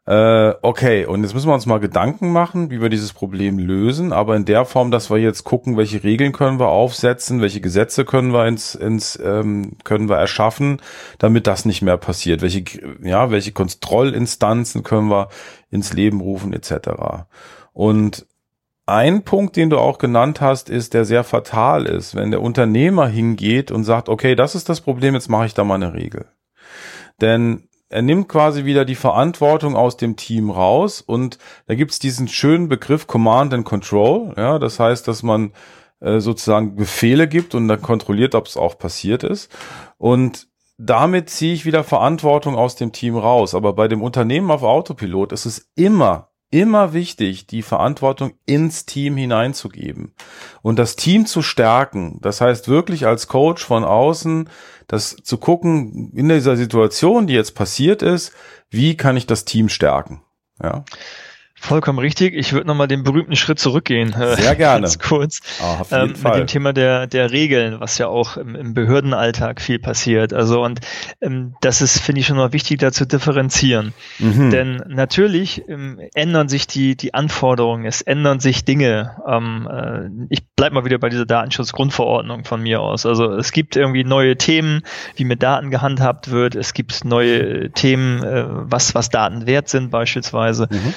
äh, 0.07 0.53
okay, 0.61 1.05
und 1.05 1.23
jetzt 1.23 1.33
müssen 1.33 1.49
wir 1.49 1.53
uns 1.53 1.65
mal 1.65 1.81
Gedanken 1.81 2.31
machen, 2.31 2.71
wie 2.71 2.81
wir 2.81 2.87
dieses 2.87 3.11
Problem 3.11 3.59
lösen, 3.59 4.13
aber 4.13 4.37
in 4.37 4.45
der 4.45 4.63
Form, 4.63 4.89
dass 4.89 5.09
wir 5.09 5.17
jetzt 5.17 5.43
gucken, 5.43 5.75
welche 5.75 6.01
Regeln 6.01 6.31
können 6.31 6.61
wir 6.61 6.69
aufsetzen, 6.69 7.41
welche 7.41 7.59
Gesetze 7.59 8.05
können 8.05 8.31
wir 8.31 8.47
ins, 8.47 8.73
ins 8.73 9.19
ähm, 9.21 9.73
können 9.83 10.07
wir 10.07 10.15
erschaffen, 10.15 10.81
damit 11.17 11.45
das 11.45 11.65
nicht 11.65 11.81
mehr 11.81 11.97
passiert, 11.97 12.41
welche 12.41 12.63
ja, 13.03 13.31
welche 13.31 13.51
Kontrollinstanzen 13.51 14.81
können 14.83 15.09
wir 15.09 15.27
ins 15.71 15.91
Leben 15.91 16.21
rufen 16.21 16.53
etc. 16.53 17.25
Und 17.73 18.25
ein 18.85 19.23
Punkt, 19.23 19.57
den 19.57 19.69
du 19.69 19.77
auch 19.77 19.97
genannt 19.97 20.39
hast, 20.39 20.69
ist, 20.69 20.93
der 20.93 21.03
sehr 21.03 21.25
fatal 21.25 21.85
ist, 21.85 22.15
wenn 22.15 22.31
der 22.31 22.41
Unternehmer 22.41 23.09
hingeht 23.09 23.71
und 23.71 23.83
sagt, 23.83 24.07
okay, 24.07 24.35
das 24.35 24.55
ist 24.55 24.69
das 24.69 24.79
Problem, 24.79 25.15
jetzt 25.15 25.27
mache 25.27 25.47
ich 25.47 25.53
da 25.53 25.65
mal 25.65 25.75
eine 25.75 25.93
Regel. 25.93 26.27
Denn 27.19 27.66
er 27.89 28.01
nimmt 28.01 28.27
quasi 28.27 28.65
wieder 28.65 28.86
die 28.86 28.96
Verantwortung 28.96 29.75
aus 29.75 29.98
dem 29.98 30.15
Team 30.15 30.50
raus 30.50 31.01
und 31.01 31.38
da 31.67 31.75
gibt's 31.75 32.00
diesen 32.00 32.27
schönen 32.27 32.67
Begriff 32.67 33.08
Command 33.08 33.53
and 33.53 33.65
Control. 33.65 34.34
Ja, 34.36 34.60
das 34.60 34.79
heißt, 34.79 35.08
dass 35.08 35.24
man 35.24 35.53
äh, 36.00 36.20
sozusagen 36.20 36.75
Befehle 36.75 37.27
gibt 37.27 37.56
und 37.56 37.67
dann 37.67 37.82
kontrolliert, 37.82 38.36
ob 38.36 38.48
es 38.48 38.58
auch 38.58 38.77
passiert 38.77 39.24
ist. 39.24 39.51
Und 39.98 40.48
damit 40.77 41.29
ziehe 41.29 41.53
ich 41.53 41.65
wieder 41.65 41.84
Verantwortung 41.84 42.56
aus 42.56 42.75
dem 42.75 42.91
Team 42.91 43.17
raus. 43.17 43.56
Aber 43.56 43.74
bei 43.74 43.88
dem 43.88 44.03
Unternehmen 44.03 44.51
auf 44.51 44.63
Autopilot 44.63 45.32
ist 45.32 45.46
es 45.46 45.72
immer 45.75 46.29
immer 46.49 46.93
wichtig, 46.93 47.47
die 47.47 47.61
Verantwortung 47.61 48.33
ins 48.45 48.85
Team 48.85 49.17
hineinzugeben 49.17 50.13
und 50.61 50.79
das 50.79 50.95
Team 50.95 51.25
zu 51.25 51.41
stärken. 51.41 52.19
Das 52.21 52.41
heißt 52.41 52.67
wirklich 52.67 53.05
als 53.05 53.27
Coach 53.27 53.63
von 53.65 53.83
außen, 53.83 54.49
das 54.87 55.17
zu 55.23 55.37
gucken 55.37 56.11
in 56.15 56.29
dieser 56.29 56.55
Situation, 56.55 57.27
die 57.27 57.33
jetzt 57.33 57.55
passiert 57.55 58.01
ist, 58.01 58.31
wie 58.69 58.95
kann 58.95 59.17
ich 59.17 59.27
das 59.27 59.45
Team 59.45 59.69
stärken? 59.69 60.21
Ja. 60.61 60.85
Vollkommen 61.59 61.97
richtig. 61.97 62.35
Ich 62.35 62.53
würde 62.53 62.67
nochmal 62.67 62.87
den 62.87 63.03
berühmten 63.03 63.35
Schritt 63.35 63.59
zurückgehen. 63.59 64.13
Äh, 64.13 64.35
Sehr 64.35 64.55
gerne. 64.55 64.81
Ganz 64.81 64.99
kurz. 64.99 65.41
Oh, 65.59 65.81
auf 65.81 65.91
jeden 65.91 66.11
ähm, 66.11 66.15
Fall. 66.15 66.31
Mit 66.33 66.41
dem 66.41 66.47
Thema 66.47 66.71
der, 66.71 67.07
der 67.07 67.31
Regeln, 67.31 67.79
was 67.79 67.97
ja 67.97 68.07
auch 68.07 68.37
im, 68.37 68.55
im 68.55 68.73
Behördenalltag 68.73 69.59
viel 69.59 69.79
passiert. 69.79 70.33
Also, 70.33 70.63
und 70.63 70.79
ähm, 71.19 71.55
das 71.61 71.81
ist, 71.81 71.99
finde 71.99 72.21
ich, 72.21 72.27
schon 72.27 72.37
mal 72.37 72.53
wichtig, 72.53 72.79
da 72.79 72.91
zu 72.91 73.07
differenzieren. 73.07 73.93
Mhm. 74.19 74.51
Denn 74.51 74.83
natürlich 74.87 75.67
ähm, 75.67 75.99
ändern 76.13 76.47
sich 76.47 76.67
die, 76.67 76.95
die 76.95 77.15
Anforderungen, 77.15 77.85
es 77.85 78.01
ändern 78.01 78.39
sich 78.39 78.63
Dinge. 78.63 79.17
Ähm, 79.27 79.67
äh, 79.69 80.25
ich 80.29 80.43
bleib 80.55 80.73
mal 80.73 80.85
wieder 80.85 80.99
bei 80.99 81.09
dieser 81.09 81.25
Datenschutzgrundverordnung 81.25 82.45
von 82.45 82.61
mir 82.61 82.81
aus. 82.81 83.05
Also, 83.07 83.33
es 83.33 83.51
gibt 83.51 83.75
irgendwie 83.75 84.03
neue 84.03 84.37
Themen, 84.37 84.83
wie 85.15 85.25
mit 85.25 85.41
Daten 85.41 85.71
gehandhabt 85.71 86.29
wird. 86.29 86.55
Es 86.55 86.73
gibt 86.73 87.03
neue 87.03 87.71
Themen, 87.71 88.23
äh, 88.23 88.45
was, 88.47 88.93
was 88.93 89.09
Daten 89.09 89.47
wert 89.47 89.69
sind, 89.69 89.89
beispielsweise. 89.89 90.69
Mhm. 90.71 90.93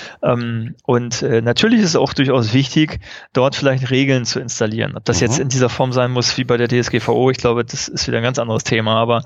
Ähm, 0.50 0.74
und 0.84 1.22
äh, 1.22 1.40
natürlich 1.40 1.80
ist 1.80 1.90
es 1.90 1.96
auch 1.96 2.12
durchaus 2.12 2.52
wichtig, 2.52 3.00
dort 3.32 3.56
vielleicht 3.56 3.90
Regeln 3.90 4.24
zu 4.24 4.40
installieren. 4.40 4.96
Ob 4.96 5.04
das 5.04 5.20
mhm. 5.20 5.26
jetzt 5.26 5.38
in 5.38 5.48
dieser 5.48 5.68
Form 5.68 5.92
sein 5.92 6.10
muss 6.10 6.36
wie 6.36 6.44
bei 6.44 6.56
der 6.56 6.68
DSGVO, 6.68 7.30
ich 7.30 7.38
glaube, 7.38 7.64
das 7.64 7.88
ist 7.88 8.06
wieder 8.06 8.18
ein 8.18 8.24
ganz 8.24 8.38
anderes 8.38 8.64
Thema, 8.64 8.96
aber 8.96 9.22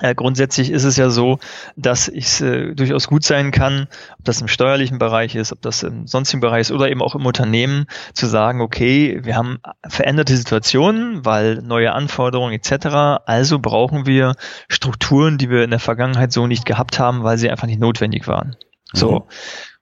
äh, 0.00 0.14
grundsätzlich 0.14 0.70
ist 0.70 0.84
es 0.84 0.96
ja 0.96 1.10
so, 1.10 1.38
dass 1.76 2.08
es 2.08 2.40
äh, 2.40 2.74
durchaus 2.74 3.08
gut 3.08 3.24
sein 3.24 3.50
kann, 3.50 3.88
ob 4.18 4.24
das 4.24 4.40
im 4.40 4.48
steuerlichen 4.48 4.98
Bereich 4.98 5.34
ist, 5.34 5.52
ob 5.52 5.60
das 5.60 5.82
im 5.82 6.06
sonstigen 6.06 6.40
Bereich 6.40 6.62
ist 6.62 6.72
oder 6.72 6.90
eben 6.90 7.02
auch 7.02 7.14
im 7.14 7.26
Unternehmen, 7.26 7.84
zu 8.14 8.26
sagen, 8.26 8.62
okay, 8.62 9.20
wir 9.22 9.36
haben 9.36 9.58
veränderte 9.86 10.34
Situationen, 10.34 11.26
weil 11.26 11.56
neue 11.56 11.92
Anforderungen 11.92 12.54
etc. 12.54 13.20
Also 13.26 13.58
brauchen 13.58 14.06
wir 14.06 14.34
Strukturen, 14.68 15.36
die 15.36 15.50
wir 15.50 15.62
in 15.62 15.70
der 15.70 15.78
Vergangenheit 15.78 16.32
so 16.32 16.46
nicht 16.46 16.64
gehabt 16.64 16.98
haben, 16.98 17.22
weil 17.22 17.36
sie 17.36 17.50
einfach 17.50 17.66
nicht 17.66 17.80
notwendig 17.80 18.26
waren. 18.26 18.56
So. 18.94 19.10
Mhm. 19.10 19.22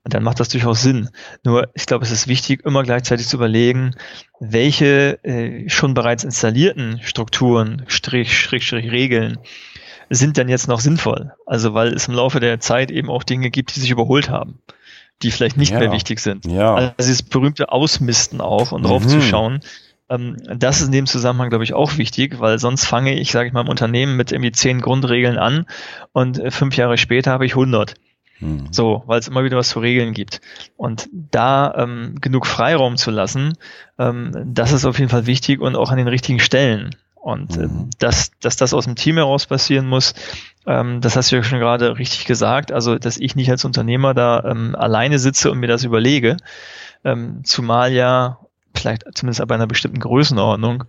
Und 0.02 0.14
dann 0.14 0.22
macht 0.22 0.40
das 0.40 0.48
durchaus 0.48 0.82
Sinn. 0.82 1.10
Nur, 1.44 1.68
ich 1.74 1.84
glaube, 1.84 2.04
es 2.04 2.10
ist 2.10 2.26
wichtig, 2.26 2.64
immer 2.64 2.82
gleichzeitig 2.82 3.28
zu 3.28 3.36
überlegen, 3.36 3.94
welche 4.38 5.22
äh, 5.24 5.68
schon 5.68 5.92
bereits 5.92 6.24
installierten 6.24 7.00
Strukturen, 7.02 7.84
Strich, 7.86 8.38
Strich, 8.38 8.66
Strich, 8.66 8.90
Regeln 8.90 9.38
sind 10.08 10.36
denn 10.36 10.48
jetzt 10.48 10.68
noch 10.68 10.80
sinnvoll? 10.80 11.32
Also, 11.46 11.74
weil 11.74 11.92
es 11.92 12.08
im 12.08 12.14
Laufe 12.14 12.40
der 12.40 12.60
Zeit 12.60 12.90
eben 12.90 13.08
auch 13.10 13.22
Dinge 13.22 13.50
gibt, 13.50 13.76
die 13.76 13.80
sich 13.80 13.90
überholt 13.90 14.28
haben, 14.28 14.58
die 15.22 15.30
vielleicht 15.30 15.56
nicht 15.56 15.72
ja. 15.72 15.78
mehr 15.78 15.92
wichtig 15.92 16.18
sind. 16.20 16.46
Ja. 16.46 16.74
Also, 16.74 16.92
dieses 16.98 17.22
berühmte 17.22 17.70
Ausmisten 17.70 18.40
auch 18.40 18.72
und 18.72 18.84
drauf 18.84 19.04
mhm. 19.04 19.08
zu 19.08 19.22
schauen, 19.22 19.60
ähm, 20.08 20.36
das 20.56 20.80
ist 20.80 20.86
in 20.86 20.92
dem 20.92 21.06
Zusammenhang, 21.06 21.50
glaube 21.50 21.64
ich, 21.64 21.74
auch 21.74 21.96
wichtig, 21.96 22.40
weil 22.40 22.58
sonst 22.58 22.84
fange 22.84 23.18
ich, 23.18 23.30
sage 23.30 23.48
ich 23.48 23.52
mal, 23.52 23.62
im 23.62 23.68
Unternehmen 23.68 24.16
mit 24.16 24.32
irgendwie 24.32 24.52
zehn 24.52 24.80
Grundregeln 24.80 25.38
an 25.38 25.66
und 26.12 26.38
äh, 26.38 26.50
fünf 26.50 26.76
Jahre 26.76 26.98
später 26.98 27.30
habe 27.30 27.46
ich 27.46 27.52
100. 27.52 27.94
Mhm. 28.40 28.68
So, 28.70 29.02
weil 29.06 29.20
es 29.20 29.28
immer 29.28 29.44
wieder 29.44 29.56
was 29.56 29.68
zu 29.68 29.80
regeln 29.80 30.12
gibt. 30.12 30.40
Und 30.76 31.08
da 31.12 31.74
ähm, 31.76 32.14
genug 32.20 32.46
Freiraum 32.46 32.96
zu 32.96 33.10
lassen, 33.10 33.56
ähm, 33.98 34.32
das 34.46 34.72
ist 34.72 34.84
auf 34.84 34.98
jeden 34.98 35.10
Fall 35.10 35.26
wichtig 35.26 35.60
und 35.60 35.76
auch 35.76 35.90
an 35.90 35.98
den 35.98 36.08
richtigen 36.08 36.40
Stellen. 36.40 36.96
Und 37.14 37.56
äh, 37.56 37.66
mhm. 37.66 37.90
dass, 37.98 38.30
dass 38.40 38.56
das 38.56 38.72
aus 38.72 38.86
dem 38.86 38.96
Team 38.96 39.16
heraus 39.16 39.46
passieren 39.46 39.86
muss, 39.86 40.14
ähm, 40.66 41.02
das 41.02 41.16
hast 41.16 41.30
du 41.30 41.36
ja 41.36 41.42
schon 41.42 41.58
gerade 41.58 41.98
richtig 41.98 42.24
gesagt. 42.24 42.72
Also, 42.72 42.98
dass 42.98 43.18
ich 43.18 43.36
nicht 43.36 43.50
als 43.50 43.64
Unternehmer 43.64 44.14
da 44.14 44.42
ähm, 44.44 44.74
alleine 44.74 45.18
sitze 45.18 45.50
und 45.50 45.58
mir 45.58 45.66
das 45.66 45.84
überlege, 45.84 46.38
ähm, 47.04 47.42
zumal 47.44 47.92
ja 47.92 48.38
vielleicht 48.74 49.04
zumindest 49.14 49.46
bei 49.46 49.54
einer 49.54 49.66
bestimmten 49.66 50.00
Größenordnung 50.00 50.84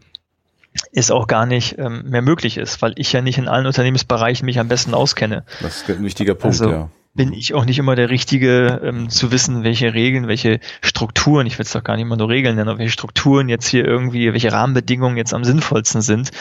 ist 0.93 1.11
auch 1.11 1.27
gar 1.27 1.45
nicht 1.45 1.77
ähm, 1.79 2.03
mehr 2.05 2.21
möglich 2.21 2.55
ist, 2.55 2.81
weil 2.81 2.93
ich 2.95 3.11
ja 3.11 3.21
nicht 3.21 3.37
in 3.37 3.49
allen 3.49 3.65
Unternehmensbereichen 3.65 4.45
mich 4.45 4.57
am 4.57 4.69
besten 4.69 4.93
auskenne. 4.93 5.43
Das 5.61 5.81
ist 5.81 5.89
ein 5.89 6.03
wichtiger 6.03 6.33
Punkt, 6.33 6.61
also, 6.61 6.71
ja 6.71 6.89
bin 7.13 7.33
ich 7.33 7.53
auch 7.53 7.65
nicht 7.65 7.77
immer 7.77 7.95
der 7.95 8.09
Richtige, 8.09 8.81
ähm, 8.83 9.09
zu 9.09 9.31
wissen, 9.31 9.63
welche 9.63 9.93
Regeln, 9.93 10.27
welche 10.27 10.59
Strukturen, 10.81 11.45
ich 11.45 11.57
will 11.57 11.65
es 11.65 11.71
doch 11.71 11.83
gar 11.83 11.95
nicht 11.95 12.03
immer 12.03 12.17
nur 12.17 12.29
Regeln 12.29 12.55
nennen, 12.55 12.69
aber 12.69 12.79
welche 12.79 12.93
Strukturen 12.93 13.49
jetzt 13.49 13.67
hier 13.67 13.85
irgendwie, 13.85 14.31
welche 14.31 14.51
Rahmenbedingungen 14.51 15.17
jetzt 15.17 15.33
am 15.33 15.43
sinnvollsten 15.43 16.01
sind. 16.01 16.31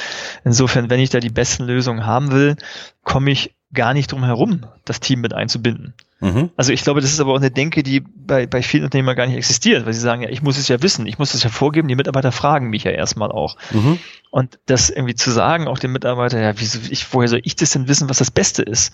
Insofern, 0.45 0.89
wenn 0.89 1.01
ich 1.01 1.11
da 1.11 1.19
die 1.19 1.31
besten 1.31 1.65
Lösungen 1.65 2.07
haben 2.07 2.31
will, 2.31 2.57
komme 3.03 3.31
ich 3.31 3.55
gar 3.73 3.95
nicht 3.95 4.13
drum 4.13 4.25
herum, 4.25 4.67
das 4.85 5.01
Team 5.01 5.21
mit 5.21 5.33
einzubinden. 5.33 5.95
Mhm. 6.21 6.51
Also 6.57 6.73
ich 6.73 6.83
glaube, 6.83 7.01
das 7.01 7.13
ist 7.13 7.21
aber 7.21 7.33
auch 7.33 7.39
eine 7.39 7.51
Denke, 7.51 7.83
die 7.83 8.01
bei, 8.01 8.47
bei 8.47 8.63
vielen 8.63 8.85
Unternehmern 8.85 9.17
gar 9.17 9.27
nicht 9.27 9.37
existiert, 9.37 9.87
weil 9.87 9.95
sie 9.95 10.01
sagen, 10.01 10.23
ja, 10.23 10.29
ich 10.29 10.43
muss 10.43 10.59
es 10.59 10.69
ja 10.69 10.83
wissen, 10.83 11.07
ich 11.07 11.19
muss 11.19 11.35
es 11.35 11.43
ja 11.43 11.51
vorgeben, 11.51 11.89
die 11.89 11.97
Mitarbeiter 11.97 12.31
fragen 12.31 12.69
mich 12.69 12.85
ja 12.85 12.91
erstmal 12.91 13.31
auch. 13.33 13.57
Mhm. 13.73 13.99
Und 14.31 14.59
das 14.67 14.91
irgendwie 14.91 15.15
zu 15.15 15.31
sagen, 15.31 15.67
auch 15.67 15.79
den 15.79 15.93
Mitarbeitern, 15.93 16.43
ja, 16.43 16.53
wieso, 16.57 16.79
ich, 16.91 17.13
woher 17.13 17.29
soll 17.29 17.41
ich 17.43 17.57
das 17.57 17.71
denn 17.71 17.89
wissen, 17.89 18.09
was 18.09 18.19
das 18.19 18.31
Beste 18.31 18.63
ist? 18.63 18.93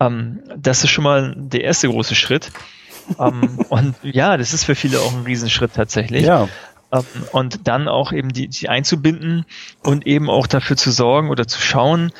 Ähm, 0.00 0.42
das 0.56 0.82
ist 0.82 0.90
schon 0.90 1.04
mal 1.04 1.34
der 1.36 1.62
erste 1.62 1.88
große 1.88 2.14
Schritt. 2.14 2.50
ähm, 3.18 3.60
und 3.68 3.94
ja, 4.02 4.36
das 4.36 4.52
ist 4.52 4.64
für 4.64 4.74
viele 4.74 5.00
auch 5.00 5.12
ein 5.12 5.22
Riesenschritt 5.22 5.74
tatsächlich. 5.74 6.24
Ja. 6.24 6.48
Ähm, 6.92 7.04
und 7.32 7.68
dann 7.68 7.86
auch 7.86 8.12
eben 8.12 8.32
die, 8.32 8.48
die 8.48 8.68
einzubinden 8.68 9.44
und 9.82 10.06
eben 10.06 10.28
auch 10.28 10.46
dafür 10.46 10.76
zu 10.76 10.90
sorgen 10.90 11.30
oder 11.30 11.46
zu 11.46 11.60
schauen, 11.60 12.12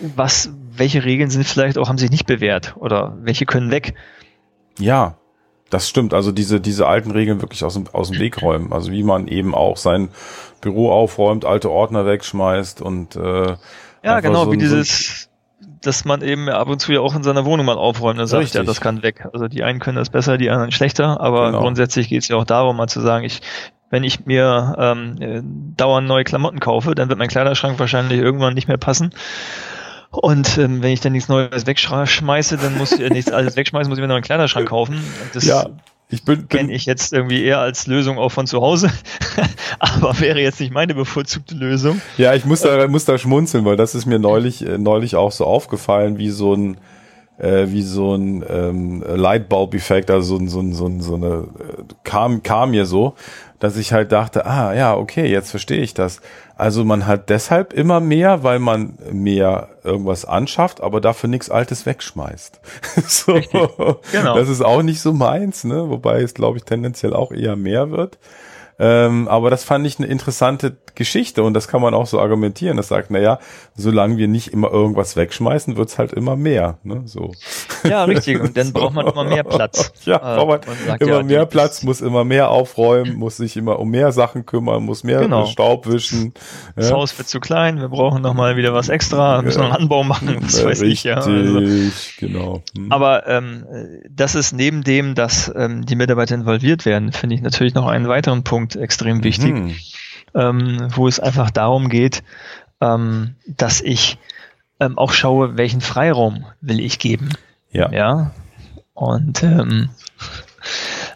was, 0.00 0.50
welche 0.72 1.04
Regeln 1.04 1.30
sind 1.30 1.44
vielleicht 1.44 1.78
auch, 1.78 1.88
haben 1.88 1.98
sich 1.98 2.10
nicht 2.10 2.26
bewährt 2.26 2.76
oder 2.76 3.16
welche 3.20 3.46
können 3.46 3.70
weg. 3.70 3.94
Ja, 4.78 5.16
das 5.70 5.88
stimmt. 5.88 6.14
Also 6.14 6.30
diese, 6.30 6.60
diese 6.60 6.86
alten 6.86 7.10
Regeln 7.10 7.40
wirklich 7.42 7.64
aus 7.64 7.74
dem, 7.74 7.88
aus 7.92 8.10
dem 8.10 8.20
Weg 8.20 8.40
räumen. 8.40 8.72
Also 8.72 8.92
wie 8.92 9.02
man 9.02 9.26
eben 9.26 9.54
auch 9.54 9.76
sein 9.76 10.10
Büro 10.60 10.92
aufräumt, 10.92 11.44
alte 11.44 11.70
Ordner 11.70 12.06
wegschmeißt 12.06 12.80
und 12.80 13.16
äh, 13.16 13.56
ja, 14.04 14.20
genau, 14.20 14.44
so 14.44 14.52
wie 14.52 14.58
dieses 14.58 15.27
dass 15.60 16.04
man 16.04 16.22
eben 16.22 16.48
ab 16.48 16.68
und 16.68 16.80
zu 16.80 16.92
ja 16.92 17.00
auch 17.00 17.14
in 17.14 17.22
seiner 17.22 17.44
Wohnung 17.44 17.66
mal 17.66 17.76
aufräumt 17.76 18.18
und 18.20 18.26
sagt, 18.26 18.42
Richtig. 18.42 18.58
ja, 18.58 18.64
das 18.64 18.80
kann 18.80 19.02
weg. 19.02 19.28
Also 19.32 19.48
die 19.48 19.62
einen 19.62 19.80
können 19.80 19.96
das 19.96 20.10
besser, 20.10 20.38
die 20.38 20.50
anderen 20.50 20.72
schlechter, 20.72 21.20
aber 21.20 21.46
genau. 21.46 21.60
grundsätzlich 21.60 22.08
geht 22.08 22.22
es 22.22 22.28
ja 22.28 22.36
auch 22.36 22.44
darum, 22.44 22.76
mal 22.76 22.88
zu 22.88 23.00
sagen, 23.00 23.24
ich, 23.24 23.40
wenn 23.90 24.04
ich 24.04 24.26
mir 24.26 24.76
ähm, 24.78 25.16
äh, 25.20 25.42
dauernd 25.76 26.06
neue 26.06 26.24
Klamotten 26.24 26.60
kaufe, 26.60 26.94
dann 26.94 27.08
wird 27.08 27.18
mein 27.18 27.28
Kleiderschrank 27.28 27.78
wahrscheinlich 27.78 28.18
irgendwann 28.20 28.54
nicht 28.54 28.68
mehr 28.68 28.76
passen. 28.76 29.10
Und 30.10 30.56
ähm, 30.58 30.82
wenn 30.82 30.92
ich 30.92 31.00
dann 31.00 31.12
nichts 31.12 31.28
Neues 31.28 31.66
wegschmeiße, 31.66 32.56
dann 32.56 32.78
muss 32.78 32.92
ich 32.92 33.00
äh, 33.00 33.10
nichts 33.10 33.30
alles 33.30 33.56
wegschmeißen, 33.56 33.90
muss 33.90 33.98
ich 33.98 34.02
mir 34.02 34.08
noch 34.08 34.14
einen 34.14 34.24
Kleiderschrank 34.24 34.68
kaufen. 34.68 35.02
Das 35.34 35.44
ja. 35.44 35.66
Ich 36.10 36.24
bin, 36.24 36.48
kenne 36.48 36.72
ich 36.72 36.86
jetzt 36.86 37.12
irgendwie 37.12 37.44
eher 37.44 37.58
als 37.58 37.86
Lösung 37.86 38.16
auch 38.16 38.30
von 38.30 38.46
zu 38.46 38.62
Hause, 38.62 38.90
aber 39.78 40.18
wäre 40.20 40.40
jetzt 40.40 40.58
nicht 40.58 40.72
meine 40.72 40.94
bevorzugte 40.94 41.54
Lösung. 41.54 42.00
Ja, 42.16 42.34
ich 42.34 42.46
muss 42.46 42.62
da, 42.62 42.88
muss 42.88 43.04
da 43.04 43.18
schmunzeln, 43.18 43.66
weil 43.66 43.76
das 43.76 43.94
ist 43.94 44.06
mir 44.06 44.18
neulich, 44.18 44.66
äh, 44.66 44.78
neulich 44.78 45.16
auch 45.16 45.32
so 45.32 45.44
aufgefallen, 45.44 46.16
wie 46.16 46.30
so 46.30 46.54
ein, 46.54 46.78
äh, 47.38 47.66
wie 47.68 47.82
so 47.82 48.14
ein 48.14 48.44
ähm, 48.48 49.04
Lightbulb-Effekt, 49.06 50.10
also 50.10 50.38
so, 50.38 50.46
so, 50.48 50.72
so, 50.72 51.00
so 51.00 51.14
eine, 51.14 51.26
äh, 51.26 51.82
kam, 52.04 52.42
kam 52.42 52.72
mir 52.72 52.84
so, 52.84 53.14
dass 53.58 53.76
ich 53.76 53.92
halt 53.92 54.12
dachte, 54.12 54.46
ah 54.46 54.74
ja, 54.74 54.96
okay, 54.96 55.26
jetzt 55.26 55.50
verstehe 55.50 55.80
ich 55.80 55.94
das. 55.94 56.20
Also 56.56 56.84
man 56.84 57.06
hat 57.06 57.28
deshalb 57.28 57.72
immer 57.72 58.00
mehr, 58.00 58.42
weil 58.42 58.58
man 58.58 58.98
mehr 59.12 59.68
irgendwas 59.84 60.24
anschafft, 60.24 60.80
aber 60.80 61.00
dafür 61.00 61.28
nichts 61.28 61.50
Altes 61.50 61.86
wegschmeißt. 61.86 62.60
so, 63.06 63.34
genau. 64.12 64.34
Das 64.34 64.48
ist 64.48 64.62
auch 64.62 64.82
nicht 64.82 65.00
so 65.00 65.12
meins, 65.12 65.64
ne? 65.64 65.88
Wobei 65.88 66.22
es, 66.22 66.34
glaube 66.34 66.58
ich, 66.58 66.64
tendenziell 66.64 67.14
auch 67.14 67.32
eher 67.32 67.56
mehr 67.56 67.90
wird. 67.90 68.18
Ähm, 68.80 69.26
aber 69.28 69.50
das 69.50 69.64
fand 69.64 69.86
ich 69.86 69.98
eine 69.98 70.06
interessante 70.06 70.76
Geschichte 70.94 71.42
und 71.42 71.54
das 71.54 71.68
kann 71.68 71.80
man 71.80 71.94
auch 71.94 72.06
so 72.06 72.20
argumentieren. 72.20 72.76
Das 72.76 72.88
sagt, 72.88 73.10
naja, 73.10 73.38
solange 73.74 74.16
wir 74.18 74.28
nicht 74.28 74.52
immer 74.52 74.70
irgendwas 74.70 75.16
wegschmeißen, 75.16 75.76
wird's 75.76 75.98
halt 75.98 76.12
immer 76.12 76.36
mehr. 76.36 76.78
Ne? 76.82 77.02
So. 77.06 77.32
Ja, 77.84 78.04
richtig. 78.04 78.40
Und 78.40 78.56
dann 78.56 78.72
braucht 78.78 78.94
man 78.94 79.06
immer 79.06 79.24
mehr 79.24 79.44
Platz. 79.44 79.92
Ja, 80.04 80.16
äh, 80.16 80.36
braucht 80.36 80.66
man 80.66 80.76
sagt, 80.86 81.02
immer 81.02 81.18
ja, 81.18 81.22
mehr 81.22 81.46
Platz, 81.46 81.82
muss 81.82 82.00
immer 82.00 82.24
mehr 82.24 82.50
aufräumen, 82.50 83.16
muss 83.16 83.36
sich 83.36 83.56
immer 83.56 83.78
um 83.78 83.90
mehr 83.90 84.12
Sachen 84.12 84.46
kümmern, 84.46 84.84
muss 84.84 85.04
mehr 85.04 85.20
genau. 85.20 85.44
Staub 85.44 85.86
wischen. 85.86 86.32
Das 86.76 86.90
ja. 86.90 86.96
Haus 86.96 87.18
wird 87.18 87.28
zu 87.28 87.40
klein, 87.40 87.80
wir 87.80 87.88
brauchen 87.88 88.22
noch 88.22 88.32
mal 88.32 88.56
wieder 88.56 88.72
was 88.72 88.88
extra, 88.88 89.42
müssen 89.42 89.58
noch 89.58 89.66
einen 89.66 89.82
Anbau 89.82 90.04
machen, 90.04 90.38
was 90.40 90.64
weiß 90.64 90.80
richtig, 90.80 90.92
ich. 90.92 91.04
Ja. 91.04 91.16
Also. 91.16 91.60
genau. 92.18 92.62
Hm. 92.76 92.90
Aber 92.90 93.26
ähm, 93.26 93.66
das 94.08 94.34
ist 94.34 94.52
neben 94.52 94.82
dem, 94.82 95.14
dass 95.14 95.52
ähm, 95.54 95.84
die 95.84 95.96
Mitarbeiter 95.96 96.34
involviert 96.34 96.86
werden, 96.86 97.12
finde 97.12 97.34
ich 97.34 97.42
natürlich 97.42 97.74
noch 97.74 97.86
einen 97.86 98.08
weiteren 98.08 98.44
Punkt, 98.44 98.67
Punkt 98.68 98.84
extrem 98.84 99.24
wichtig, 99.24 99.54
mhm. 99.54 99.74
ähm, 100.34 100.88
wo 100.90 101.08
es 101.08 101.20
einfach 101.20 101.50
darum 101.50 101.88
geht, 101.88 102.22
ähm, 102.80 103.34
dass 103.46 103.80
ich 103.80 104.18
ähm, 104.80 104.98
auch 104.98 105.12
schaue, 105.12 105.56
welchen 105.56 105.80
Freiraum 105.80 106.44
will 106.60 106.80
ich 106.80 106.98
geben. 106.98 107.30
Ja. 107.72 107.90
Ja. 107.90 108.30
Und 108.94 109.42
ähm, 109.42 109.90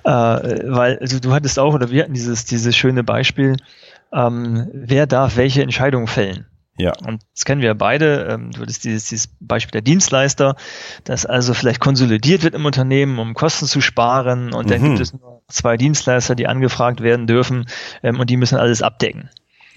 äh, 0.05 0.11
weil 0.11 0.99
also 1.01 1.19
du 1.21 1.33
hattest 1.33 1.59
auch 1.59 1.75
oder 1.75 1.91
wir 1.91 2.03
hatten 2.03 2.15
dieses 2.15 2.45
dieses 2.45 2.77
schöne 2.77 3.05
Beispiel, 3.05 3.57
ähm, 4.13 4.69
wer 4.73 5.07
darf 5.07 5.37
welche 5.37 5.63
Entscheidung 5.63 6.07
fällen. 6.07 6.47
Ja. 6.79 6.93
Und 7.07 7.23
das 7.35 7.45
kennen 7.45 7.61
wir 7.61 7.69
ja 7.69 7.75
beide. 7.75 8.27
Ähm, 8.31 8.51
du 8.51 8.63
hattest 8.63 8.85
dieses, 8.85 9.07
dieses 9.07 9.29
Beispiel 9.41 9.73
der 9.73 9.83
Dienstleister, 9.83 10.57
dass 11.05 11.27
also 11.27 11.55
vielleicht 11.55 11.81
konsolidiert 11.81 12.43
wird 12.43 12.55
im 12.55 12.65
Unternehmen, 12.65 13.19
um 13.19 13.35
Kosten 13.35 13.67
zu 13.67 13.81
sparen. 13.81 14.53
Und 14.53 14.71
dann 14.71 14.81
mhm. 14.81 14.85
gibt 14.87 15.01
es 15.01 15.13
nur 15.13 15.43
zwei 15.49 15.77
Dienstleister, 15.77 16.35
die 16.35 16.47
angefragt 16.47 17.03
werden 17.03 17.27
dürfen 17.27 17.67
ähm, 18.03 18.19
und 18.19 18.31
die 18.31 18.37
müssen 18.37 18.59
alles 18.59 18.83
abdecken. 18.83 19.29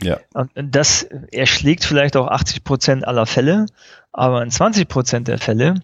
Ja. 0.02 0.20
Und 0.34 0.52
das 0.56 1.04
erschlägt 1.04 1.86
vielleicht 1.86 2.18
auch 2.18 2.28
80 2.28 2.64
Prozent 2.64 3.08
aller 3.08 3.26
Fälle, 3.26 3.66
aber 4.12 4.42
in 4.44 4.52
20 4.52 4.88
Prozent 4.88 5.28
der 5.28 5.38
Fälle 5.38 5.76